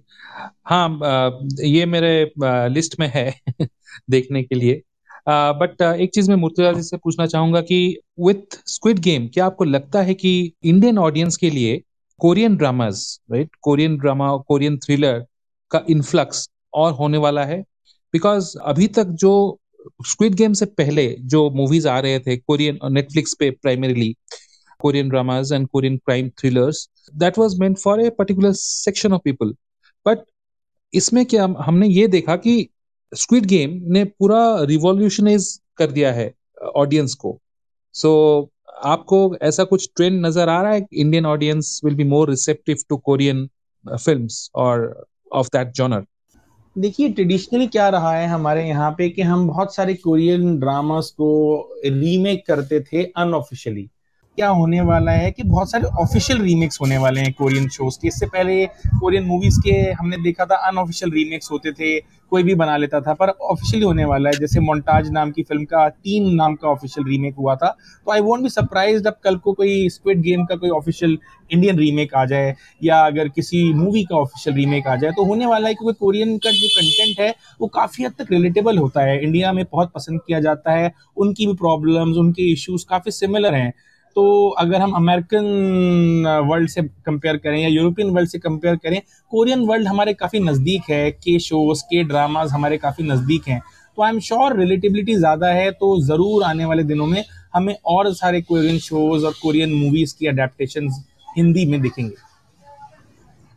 [0.64, 2.30] हाँ ये मेरे
[2.68, 3.32] लिस्ट में है
[4.10, 4.82] देखने के लिए।
[5.28, 7.78] बट एक चीज़ मैं मुर्तजा जी से पूछना चाहूँगा कि
[8.20, 10.32] विथ स्क्विड गेम क्या आपको लगता है कि
[10.64, 11.80] इंडियन ऑडियंस के लिए
[12.20, 15.24] Korean dramas right Korean drama Korean thriller
[15.70, 17.60] का इन्फ्लक्स और होने वाला है?
[18.14, 19.58] बिकॉज़ अभी तक जो
[20.06, 24.14] स्क्विड गेम से पहले जो मूवीज़ आ रहे थे कोरियन नेटफ्लिक्स पे primarily
[24.80, 29.54] Korean dramas and Korean crime thrillers that was meant for a particular section of people
[30.06, 30.18] but
[30.94, 32.68] इसमें क्या हमने ये देखा कि
[33.12, 36.32] स्क्विड गेम ने पूरा रिवॉल्यूशनाइज कर दिया है
[36.76, 37.38] ऑडियंस को।
[37.94, 38.48] सो so,
[38.84, 40.86] आपको ऐसा कुछ ट्रेंड नज़र आ रहा है?
[40.92, 43.48] Indian audience will be more receptive to Korean
[43.84, 46.04] films और ऑफ़ दैट जॉनर
[46.76, 51.28] देखिए ट्रेडिशनली क्या रहा है हमारे यहाँ पे कि हम बहुत सारे कोरियन ड्रामास को
[51.84, 53.88] रीमेक करते थे अनऑफिशियली
[54.40, 58.08] क्या होने वाला है कि बहुत सारे ऑफिशियल रीमेक्स होने वाले हैं कोरियन शोज़ के।
[58.08, 58.64] इससे पहले
[59.00, 61.98] कोरियन मूवीज़ के हमने देखा था अनऑफिशियल रीमेक्स होते थे,
[62.32, 65.64] कोई भी बना लेता था, पर ऑफिशियली होने वाला है। जैसे मोन्टाज नाम की फ़िल्म
[65.64, 67.68] का टीम नाम का ऑफिशियल रीमेक हुआ था।
[68.06, 71.18] तो आई वोंट बी सरप्राइज़ अब कल को कोई स्क्विड गेम का कोई ऑफिशियल
[71.50, 75.46] इंडियन रीमेक आ जाए, या अगर किसी मूवी का ऑफिशियल रीमेक आ जाए तो होने
[75.46, 79.22] वाला है क्योंकि कोरियन का जो कंटेंट है, वो काफ़ी हद तक रिलेटेबल होता है।
[79.22, 83.72] इंडिया में बहुत पसंद किया जाता है, उनकी भी प्रॉब्लम्स उनके इश्यूज़ काफ़ी सिमिलर हैं।
[84.16, 89.00] तो अगर हम अमेरिकन वर्ल्ड से कंपेयर करें या यूरोपियन वर्ल्ड से कंपेयर करें
[89.32, 93.60] कोरियन वर्ल्ड हमारे काफ़ी नज़दीक है, के शोज़ के ड्रामाज हमारे काफ़ी नज़दीक हैं।
[93.98, 98.12] तो आई एम श्योर रिलेटिबिलिटी ज़्यादा है तो ज़रूर आने वाले दिनों में हमें और
[98.14, 100.88] सारे कोरियन शोज़ और कोरियन मूवीज़ की अडेप्टशन
[101.36, 102.14] हिंदी में दिखेंगे।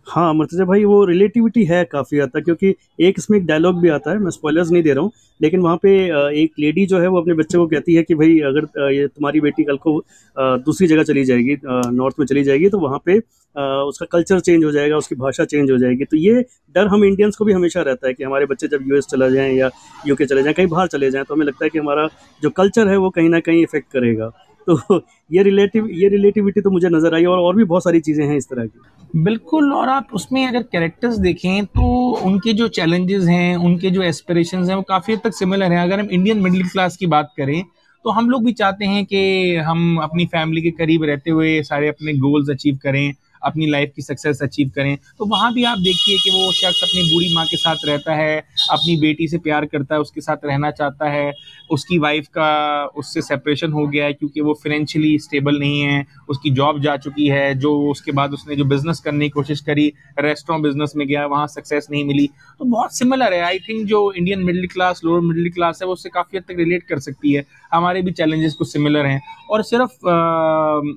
[0.08, 3.90] हाँ मर्तजा भाई, वो रिलेटिविटी है काफ़ी हद तक, क्योंकि एक इसमें एक डायलॉग भी
[3.90, 5.92] आता है, मैं स्पॉयलर्स नहीं दे रहा हूँ, लेकिन वहाँ पे
[6.42, 9.42] एक लेडी जो है, वो अपने बच्चे को कहती है कि भाई, अगर ये तुम्हारी
[9.42, 9.98] बेटी कल को
[10.66, 13.18] दूसरी जगह चली जाएगी नॉर्थ में चली जाएगी तो वहाँ पे
[13.88, 17.36] उसका कल्चर चेंज हो जाएगा, उसकी भाषा चेंज हो जाएगी। तो ये डर हम इंडियंस
[17.36, 19.70] को भी हमेशा रहता है कि हमारे बच्चे जब यूएस चला जाएँ या
[20.08, 22.08] यूके चले जाएँ, कहीं बाहर चले जाएँ तो हमें लगता है कि हमारा
[22.42, 24.32] जो कल्चर है, वो कहीं ना कहीं इफ़ेक्ट करेगा।
[24.70, 28.26] तो ये रिलेटिव ये रिलेटिविटी तो मुझे नज़र आई और और भी बहुत सारी चीज़ें
[28.26, 31.84] हैं इस तरह की। बिल्कुल, और आप उसमें अगर कैरेक्टर्स देखें तो
[32.26, 36.00] उनके जो चैलेंजेस हैं, उनके जो एस्पिरेशन हैं, वो काफ़ी हद तक सिमिलर हैं। अगर
[36.00, 37.62] हम इंडियन मिडिल क्लास की बात करें
[38.06, 41.88] तो हम लोग भी चाहते हैं कि हम अपनी फैमिली के करीब रहते हुए सारे
[41.88, 43.14] अपने गोल्स अचीव करें।
[43.44, 47.02] अपनी लाइफ की सक्सेस अचीव करें तो वहाँ भी आप देखिए कि वो शख्स अपनी
[47.04, 48.40] बूढ़ी माँ के साथ रहता है,
[48.72, 51.32] अपनी बेटी से प्यार करता है, उसके साथ रहना चाहता है,
[51.72, 56.50] उसकी वाइफ का उससे सेपरेशन हो गया है क्योंकि वो फाइनेंशियली स्टेबल नहीं है, उसकी
[56.50, 60.64] जॉब जा चुकी है, जो उसके बाद उसने जो बिज़नेस करने की कोशिश करी रेस्टोरेंट
[60.64, 62.28] बिज़नेस में गया, वहाँ सक्सेस नहीं मिली।
[62.60, 65.94] तो बहुत सिमिलर है। आई थिंक जो Indian middle class lower middle class है, वो
[65.94, 69.64] उससे काफ़ी हद तक रिलेट कर सकती है। हमारे भी चैलेंजेस कुछ सिमिलर हैं। और
[69.64, 69.92] सिर्फ़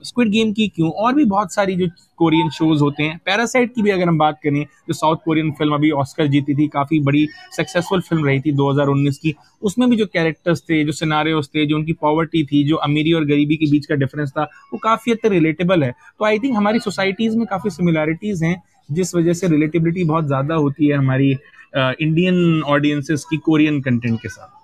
[0.06, 0.90] स्क्विड गेम की क्यों?
[0.90, 4.38] और भी बहुत सारी जो कोरियन शोज़ होते हैं। पैरासाइट की भी अगर हम बात
[4.42, 8.52] करें तो साउथ कोरियन फ़िल्म अभी ऑस्कर जीती थी, काफ़ी बड़ी सक्सेसफुल फ़िल्म रही थी
[8.52, 12.76] 2019 की। उसमें भी जो कैरेक्टर्स थे, जो सिनारियोस थे, जो उनकी पॉवर्टी थी, जो
[12.78, 16.24] अमीरी और गरीबी के बीच का डिफरेंस था, वो काफ़ी हद तक रिलेटेबल है। तो
[16.24, 20.88] आई थिंक हमारी सोसाइटीज़ में काफ़ी सिमिलैरिटीज़ हैं, जिस वजह से रिलेटिबिलिटी बहुत ज़्यादा होती
[20.88, 21.30] है हमारी
[21.76, 24.55] इंडियन ऑडियंसेस की कोरियन कंटेंट के साथ।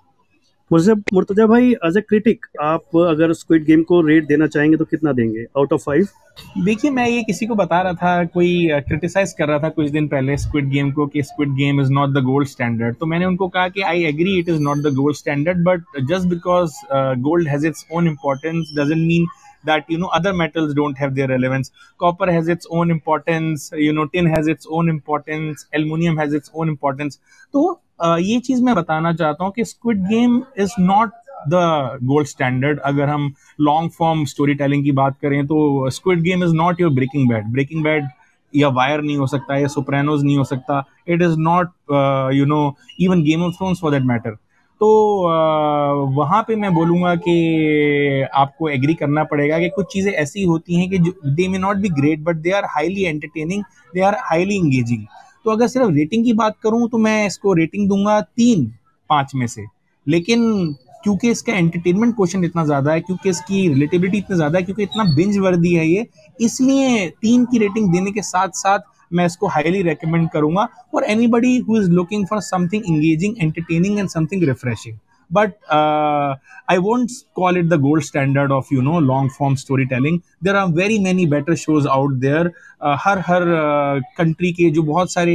[0.73, 4.85] मुझे मुर्तजा भाई एज ए क्रिटिक आप अगर स्क्विड गेम को रेट देना चाहेंगे तो
[4.85, 5.43] कितना देंगे?
[5.57, 6.07] आउट ऑफ़ फाइव
[6.65, 8.55] देखिए मैं ये किसी को बता रहा था कोई
[8.87, 12.13] क्रिटिसाइज कर रहा था कुछ दिन पहले स्क्विड गेम को कि Squid Game is not
[12.15, 15.17] the gold standard तो मैंने उनको कहा कि I agree it is not the gold
[15.17, 16.79] standard but just because
[17.29, 19.27] gold has its own importance doesn't mean
[19.67, 21.69] that you know other metals don't have their relevance.
[21.99, 26.51] Copper has its own importance you know tin has its own importance aluminum has its
[26.53, 27.19] own importance.
[27.53, 31.11] तो uh, ये चीज़ मैं बताना चाहता हूँ कि Squid Game is not
[31.49, 36.43] the gold standard अगर हम long form storytelling की बात करें तो Squid Game
[36.43, 38.07] is not your Breaking Bad Breaking Bad
[38.53, 40.83] या वायर नहीं हो सकता या सुप्रेनोज नहीं हो सकता.
[41.07, 41.71] It is not
[42.33, 44.37] you know even Game of Thrones for that matter
[44.81, 44.87] तो
[45.23, 50.75] uh, वहाँ पे मैं बोलूँगा कि आपको एग्री करना पड़ेगा कि कुछ चीज़ें ऐसी होती
[50.75, 54.55] हैं कि they may not be great but they are highly entertaining they are highly
[54.55, 55.05] engaging
[55.45, 58.65] तो अगर सिर्फ़ रेटिंग की बात करूँ तो मैं इसको रेटिंग दूँगा तीन,
[59.09, 59.65] पाँच में से।
[60.07, 64.83] लेकिन क्योंकि इसका एंटरटेनमेंट क्वेश्चन इतना ज़्यादा है, क्योंकि इसकी रिलेटिविटी इतनी ज़्यादा है, क्योंकि
[64.83, 66.05] इतना बिंज वर्दी है ये,
[66.39, 68.79] इसलिए तीन की रेटिंग देने के साथ साथ
[69.11, 74.09] मैं इसको हाईली रेकमेंड करूँगा। For anybody who is looking for something engaging entertaining and
[74.09, 74.97] something refreshing
[75.31, 80.19] but I I call it the gold standard of you know long form story storytelling.
[80.43, 82.25] There are very many better shows out.
[82.83, 83.43] Uh, हर हर
[84.17, 85.33] country uh, के जो बहुत सारे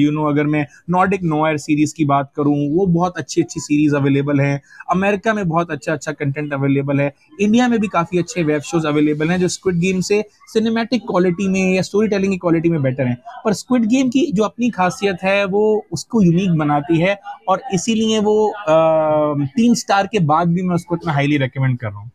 [0.00, 3.60] you uh, no अगर मैं Nordic Noire series की बात करूँ वो बहुत अच्छी अच्छी
[3.60, 8.18] सीरीज़ अवेलेबल हैं। अमेरिका में बहुत अच्छा अच्छा कंटेंट अवेलेबल है। इंडिया में भी काफ़ी
[8.18, 12.32] अच्छे वेब शोज़ अवेलेबल हैं जो स्क्विड गेम से सिनेमैटिक क्वालिटी में या स्टोरी टेलिंग
[12.32, 16.22] की क्वालिटी में बेटर हैं। पर स्क्विड गेम की जो अपनी खासियत है वो उसको
[16.22, 21.38] यूनिक बनाती है और इसीलिए वो तीन स्टार के बाद भी मैं उसको इतना हाईली
[21.38, 22.10] रिकमेंड कर रहा हूँ।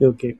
[0.00, 0.30] ओके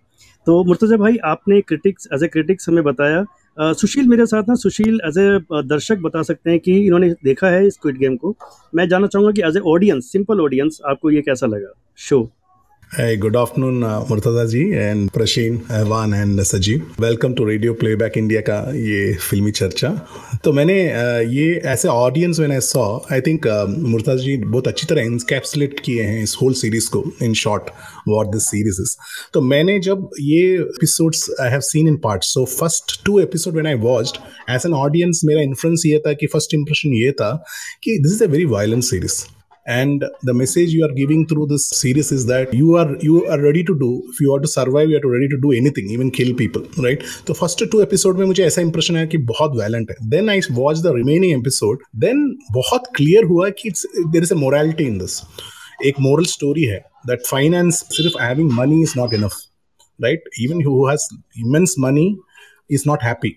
[0.47, 3.25] तो मुर्तजा भाई आपने क्रिटिक्स एज ए क्रिटिक्स हमें बताया।
[3.59, 7.49] आ, सुशील मेरे साथ ना सुशील एज ए दर्शक बता सकते हैं कि इन्होंने देखा
[7.49, 8.35] है इस क्विट गेम को।
[8.75, 11.73] मैं जानना चाहूँगा कि as a audience simple audience आपको ये कैसा लगा?
[11.97, 12.23] Show
[12.93, 16.99] Hey, good afternoon, uh, Murtaza ji and Prashin, Evan and Sajeev.
[16.99, 19.89] Welcome to Radio Playback India का ये फिल्मी चर्चा
[20.45, 23.47] तो मैंने uh, ये ऐसे ऑडियंस मैंने सॉ आई थिंक
[23.87, 27.71] मुर्ताजा जी बहुत अच्छी तरह इंस्कैप्सुलेट किए हैं इस होल सीरीज़ को in short
[28.09, 28.97] what this series is
[29.35, 33.67] तो मैंने जब ये episodes I have seen in part so first two episode when
[33.67, 34.25] I watched
[34.55, 37.37] as an audience मेरा इन्फ्लुएंस ये था कि फ़र्स्ट इंप्रेशन ये था
[37.85, 39.25] कि this is a very violent series
[39.68, 43.40] and the message you are giving through this series is that you are you are
[43.40, 46.12] ready to do if you are to survive you are ready to do anything even
[46.18, 49.92] kill people right तो first two episode में मुझे ऐसा impression है कि बहुत violent
[49.92, 52.24] है then I watch the remaining episode then
[52.54, 55.22] बहुत clear हुआ कि there is a morality in this
[55.86, 59.38] एक मोरल स्टोरी है दैट फाइनेंस सिर्फ having money is not enough
[60.00, 61.08] right even who has
[61.40, 62.08] immense money
[62.72, 63.36] is not happy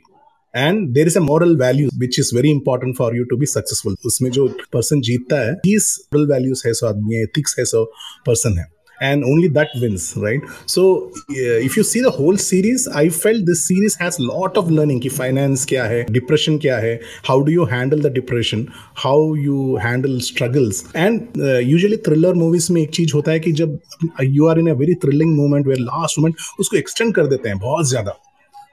[0.57, 3.95] And there is a moral value which is very important for you to be successful
[4.05, 7.83] उसमें जो person जीतता है moral values है सो आदमी है ethics है so
[8.27, 12.87] person है and only that wins right so uh, if you see the whole series
[12.87, 16.93] i felt this series has lot of learning ki finance kya hai depression kya hai
[17.23, 22.69] how do you handle the depression how you handle struggles and uh, usually thriller movies
[22.71, 23.79] में एक चीज़ होता है कि जब
[24.21, 27.57] you are in a very thrilling moment where last moment उसको extend कर देते हैं
[27.59, 28.17] बहुत ज़्यादा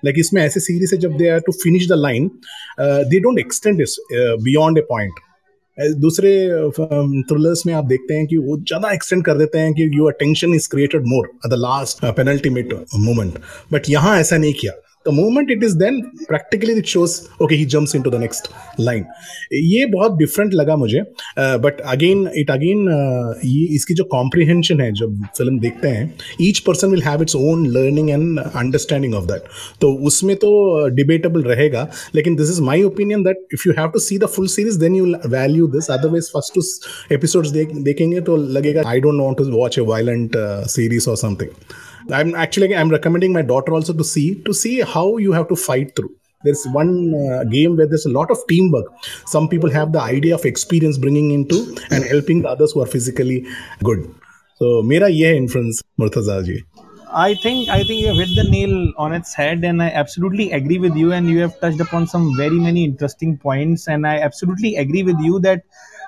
[0.05, 2.31] लाइक इसमें ऐसे सीरीज़ है जब they are to finish the line
[2.81, 3.89] they don't extend it
[4.43, 5.21] beyond a point
[5.79, 6.31] दूसरे
[6.71, 10.13] थ्रिलर्स uh, में आप देखते हैं कि वो ज़्यादा एक्सटेंड कर देते हैं कि your
[10.13, 13.39] tension is created more at the last penultimate moment
[13.73, 14.73] but यहाँ ऐसा नहीं किया.
[15.05, 19.05] The moment it is, then practically it shows, okay, he jumps into the next line.
[19.53, 21.01] ये बहुत डिफरेंट लगा मुझे
[21.65, 22.89] बट अगेन इट अगेन
[23.45, 27.67] ये इसकी जो कॉम्प्रिहेंशन है, जब फ़िल्म देखते हैं each person will have its own
[27.77, 29.45] learning and understanding of that
[29.81, 30.53] तो उसमें तो
[30.97, 34.47] डिबेटेबल रहेगा, लेकिन this is my opinion that if you have to see the full
[34.57, 39.39] series then you value this otherwise first two episodes देखेंगे तो लगेगा I don't want
[39.39, 40.37] to watch a violent
[40.71, 41.51] series और something
[42.11, 45.57] I'm actually I'm recommending my daughter also to see to see how you have to
[45.57, 46.15] fight through.
[46.45, 48.87] There's one uh, game where there's a lot of teamwork.
[49.27, 52.87] Some people have the idea of experience bringing into and helping the others who are
[52.87, 53.47] physically
[53.85, 54.13] good.
[54.57, 56.65] So, mera ye inference, Murtaza ji.
[57.15, 60.51] I think I think you have hit the nail on its head, and I absolutely
[60.53, 61.13] agree with you.
[61.13, 65.21] And you have touched upon some very many interesting points, and I absolutely agree with
[65.21, 65.63] you that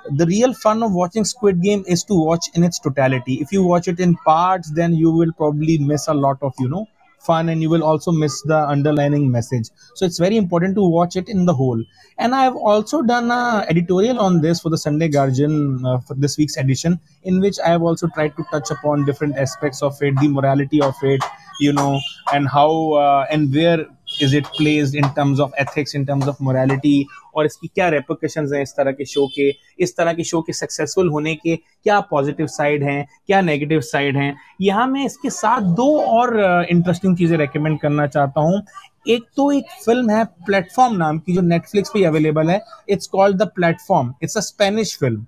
[0.09, 3.35] the real fun of watching Squid Game is to watch in its totality.
[3.35, 6.69] If you watch it in parts, then you will probably miss a lot of, you
[6.69, 6.87] know,
[7.19, 9.69] fun and you will also miss the underlining message.
[9.95, 11.83] So it's very important to watch it in the whole.
[12.17, 16.13] And I have also done a editorial on this for the Sunday Guardian uh, for
[16.13, 20.01] this week's edition, in which I have also tried to touch upon different aspects of
[20.01, 21.23] it, the morality of it,
[21.59, 21.99] you know,
[22.31, 23.87] and how uh, and where
[24.23, 28.53] is it placed in terms of ethics in terms of morality और इसकी क्या रेपोकेशन
[28.53, 29.49] हैं इस तरह के show के?
[29.79, 34.17] इस तरह के शो के सक्सेसफुल होने के क्या पॉजिटिव साइड हैं, क्या नेगेटिव साइड
[34.17, 34.35] हैं?
[34.61, 38.61] यहाँ मैं इसके साथ दो और इंटरेस्टिंग चीज़ें रेकमेंड करना चाहता हूँ।
[39.07, 43.37] एक तो एक फ़िल्म है प्लेटफॉर्म नाम की जो नेटफ्लिक्स पे अवेलेबल है। It's called
[43.37, 45.25] the platform it's a Spanish film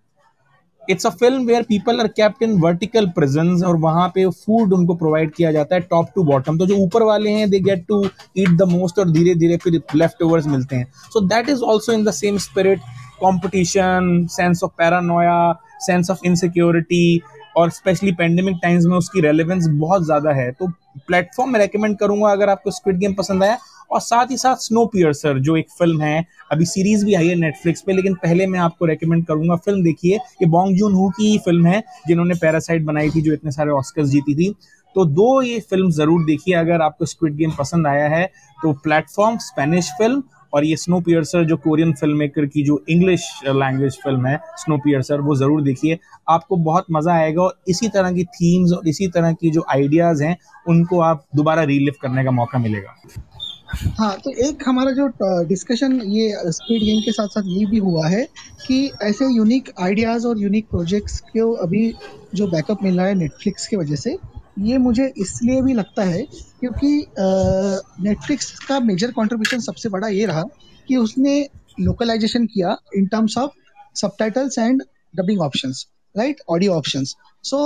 [0.89, 4.95] it's a film where people are kept in vertical presence और वहाँ पे फ़ूड उनको
[4.95, 8.04] प्रोवाइड किया जाता है टॉप टू बॉटम तो जो ऊपर वाले हैं they get to
[8.38, 10.91] eat the most और धीरे धीरे फिर लेफ़्ट ओवर मिलते हैं.
[11.13, 12.80] So that is also in the same spirit
[13.19, 15.39] competition sense of paranoia
[15.86, 17.21] sense of insecurity
[17.58, 20.67] और स्पेशली पेंडेमिक टाइम्स में उसकी रेलिवेंस बहुत ज़्यादा है। तो
[21.08, 23.58] प्लेटफॉर्म में रेकमेंड करूँगा अगर आपको स्क्विड गेम पसंद आया।
[23.91, 27.36] और साथ ही साथ स्नो पियर्सर जो एक फ़िल्म है, अभी सीरीज़ भी आई है
[27.36, 31.38] नेटफ्लिक्स पे, लेकिन पहले मैं आपको रेकमेंड करूँगा फ़िल्म देखिए। ये बॉन्ग जून हु की
[31.38, 34.54] फ़िल्म है, जिन्होंने पैरासाइट बनाई थी, जो इतने सारे ऑस्कर्स जीती थी।
[34.96, 38.26] तो दो ये फ़िल्म ज़रूर देखिए अगर आपको स्क्विड गेम पसंद आया है।
[38.60, 43.29] तो प्लेटफॉर्म स्पेनिश फ़िल्म और ये स्नो पियर्सर जो कोरियन फ़िल्म मेकर की जो इंग्लिश
[43.45, 45.97] लैंग्वेज फ़िल्म है स्नो पियर्सर वो ज़रूर देखिए।
[46.29, 50.23] आपको बहुत मज़ा आएगा और इसी तरह की थीम्स और इसी तरह की जो आइडियाज़
[50.23, 52.95] हैं, उनको आप दोबारा रिलिव करने का मौका मिलेगा।
[53.99, 55.07] हाँ तो एक हमारा जो
[55.47, 58.23] डिस्कशन ये स्पीड गेम के साथ साथ ये भी हुआ है
[58.67, 61.91] कि ऐसे यूनिक आइडियाज़ और यूनिक प्रोजेक्ट्स को अभी
[62.36, 64.17] जो बैकअप मिल रहा है नेटफ्लिक्स की वजह से?
[64.58, 66.22] ये मुझे इसलिए भी लगता है
[66.60, 67.06] क्योंकि
[68.04, 70.43] नेटफ्लिक्स का मेजर कंट्रीब्यूशन सबसे बड़ा ये रहा
[70.88, 71.39] कि उसने
[71.80, 73.52] लोकलाइजेशन किया in terms of
[73.96, 77.60] subtitles and dubbing options right audio options so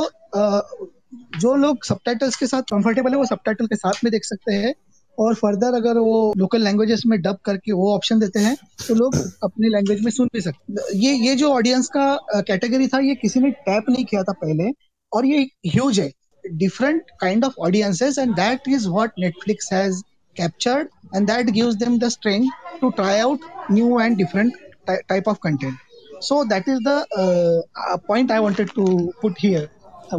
[1.40, 4.74] जो लोग सबटाइटल्स के साथ कंफर्टेबल है, वो सबटाइटल के साथ में देख सकते हैं
[5.18, 8.56] और फर्दर अगर वो लोकल लैंग्वेजेस में डब करके वो ऑप्शन देते हैं
[8.88, 13.00] तो लोग अपने लैंग्वेज में सुन भी सकते ये ये जो ऑडियंस का कैटेगरी था,
[13.00, 14.72] ये किसी ने टैप नहीं किया था पहले
[15.12, 16.12] और ये ह्यूज है।
[16.45, 20.03] different kind of audiences and that is what netflix has
[20.37, 24.55] captured and that gives them the strength to try out new and different
[24.87, 25.75] ty- type of content
[26.21, 29.69] so that is the uh, point i wanted to put here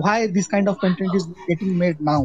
[0.07, 2.21] why this kind of content is getting made now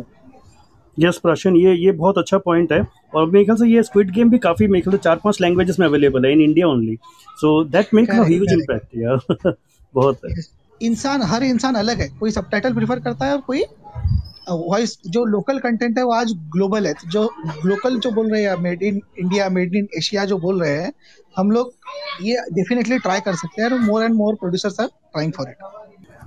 [0.98, 2.80] yes प्राशन ये ये बहुत अच्छा point है
[3.14, 5.78] और मेरे ख्याल से ये स्क्विड गेम भी काफ़ी मेरे ख्याल से चार पांच लैंग्वेजेस
[5.80, 6.96] में अवेलेबल है in India only
[7.40, 9.54] so that make huge impact यार
[9.94, 10.34] बहुत है
[10.81, 13.63] इंसान, हर इंसान अलग है। कोई सबटाइटल प्रेफर करता है और कोई
[14.49, 17.23] वॉइस जो लोकल कंटेंट है वो आज ग्लोबल है। जो
[17.65, 20.91] लोकल जो बोल रहे हैं made in India made in Asia जो बोल रहे हैं,
[21.37, 21.73] हम लोग
[22.21, 25.55] ये डेफिनेटली ट्राई कर सकते हैं more and more producers are trying for it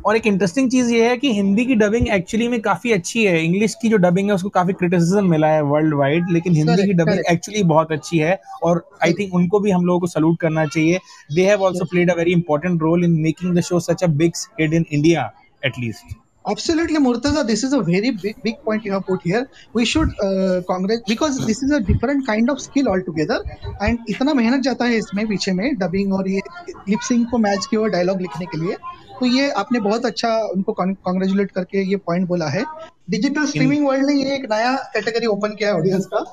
[0.07, 3.45] और एक इंटरेस्टिंग चीज़ ये है कि हिंदी की डबिंग एक्चुअली में काफ़ी अच्छी है
[3.45, 6.93] इंग्लिश की जो डबिंग है उसको काफ़ी क्रिटिसिज्म मिला है वर्ल्ड वाइड लेकिन हिंदी की
[7.03, 10.67] डबिंग एक्चुअली बहुत अच्छी है और आई थिंक उनको भी हम लोगों को सल्यूट करना
[10.67, 10.99] चाहिए
[11.35, 14.33] they have also played a very important role in making the show such a big
[14.61, 15.31] hit in India
[15.67, 17.47] at least Absolutely, Murtaza.
[17.47, 19.49] This is a very big, big point you have put here.
[19.75, 23.39] We should uh, congratulate because this is a different kind of skill altogether.
[23.81, 26.41] And इतना मेहनत जाता है इसमें पीछे में dubbing और ये
[26.89, 28.77] lip sync को मैच किया डायलॉग लिखने के लिए
[29.21, 32.65] तो ये आपने बहुत अच्छा उनको कॉन्ग्रेचुलेट करके ये पॉइंट बोला है।
[33.11, 36.25] डिजिटल स्ट्रीमिंग वर्ल्ड ने ये एक नया कैटेगरी ओपन किया है ऑडियंस का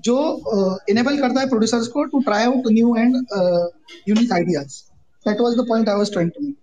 [0.00, 0.16] जो
[0.90, 3.14] इनेबल uh, करता है प्रोड्यूसर्स को to try out new and
[4.08, 4.80] unique ideas
[5.28, 6.56] that was the point I was trying to make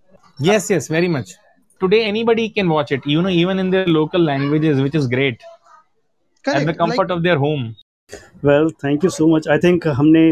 [0.48, 1.38] yes yes very much
[1.82, 5.40] today anybody can watch it you know even in their local languages which is great.
[6.44, 6.60] Correct.
[6.60, 7.64] at the comfort like, of their home.
[8.48, 9.48] Well thank you so much.
[9.54, 10.22] I think हमने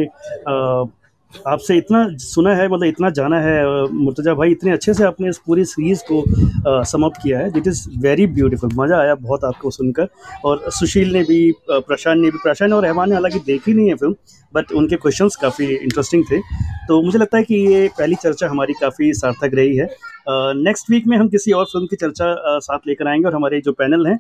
[0.53, 0.85] uh,
[1.31, 3.63] आपसे इतना सुना है मतलब इतना जाना है
[3.93, 7.89] मुर्तजा भाई, इतने अच्छे से आपने इस पूरी सीरीज़ को समाप्त किया है। इट इज़
[7.99, 10.09] वेरी ब्यूटीफुल मज़ा आया बहुत आपको सुनकर।
[10.45, 11.41] और सुशील ने भी
[11.71, 14.15] प्रशांत ने भी, प्रशांत और रहमान ने हालाँकि देखी नहीं है फ़िल्म
[14.55, 16.41] बट उनके क्वेश्चंस काफ़ी इंटरेस्टिंग थे।
[16.89, 19.89] तो मुझे लगता है कि ये पहली चर्चा हमारी काफ़ी सार्थक रही है।
[20.29, 23.73] नेक्स्ट वीक में हम किसी और फ़िल्म की चर्चा साथ लेकर आएँगे और हमारे जो
[23.73, 24.19] पैनल हैं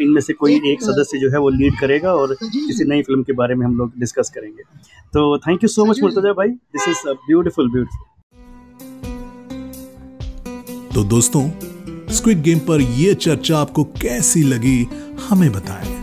[0.00, 3.32] इनमें से कोई एक सदस्य जो है वो लीड करेगा और किसी नई फ़िल्म के
[3.34, 4.62] बारे में हम लोग डिस्कस करेंगे।
[5.14, 8.06] तो thank you so much Murtaza भाई। दिस इज़ ब्यूटीफुल ब्यूटीफुल
[10.94, 11.48] तो दोस्तों
[12.12, 14.82] स्क्विड गेम पर यह चर्चा आपको कैसी लगी
[15.28, 15.96] हमें बताएँ।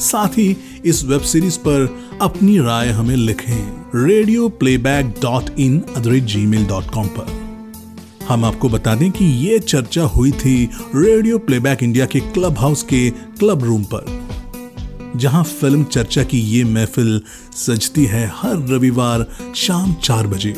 [0.00, 1.88] साथ ही इस वेब सीरीज़ पर
[2.22, 3.60] अपनी राय हमें लिखें।
[3.96, 7.41] Radio playback dot in at the rate gmail dot com पर।
[8.28, 10.54] हम आपको बता दें कि ये चर्चा हुई थी
[10.94, 14.04] रेडियो प्लेबैक इंडिया के क्लब हाउस के क्लब रूम पर,
[15.16, 17.20] जहाँ फ़िल्म चर्चा की ये महफिल
[17.56, 20.52] सजती है हर रविवार शाम चार बजे।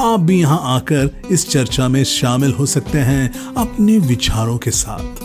[0.00, 5.20] आप भी यहाँ आकर इस चर्चा में शामिल हो सकते हैं अपने विचारों के साथ।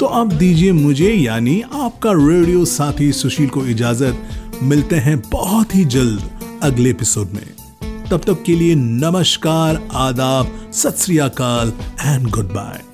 [0.00, 4.28] तो आप दीजिए मुझे, यानी आपका रेडियो साथी सुशील को इजाज़त।
[4.62, 6.30] मिलते हैं बहुत ही जल्द
[6.62, 7.46] अगले एपिसोड में।
[8.10, 10.96] तब तक के लिए नमस्कार आदाब सत
[12.04, 12.91] एंड गुड बाय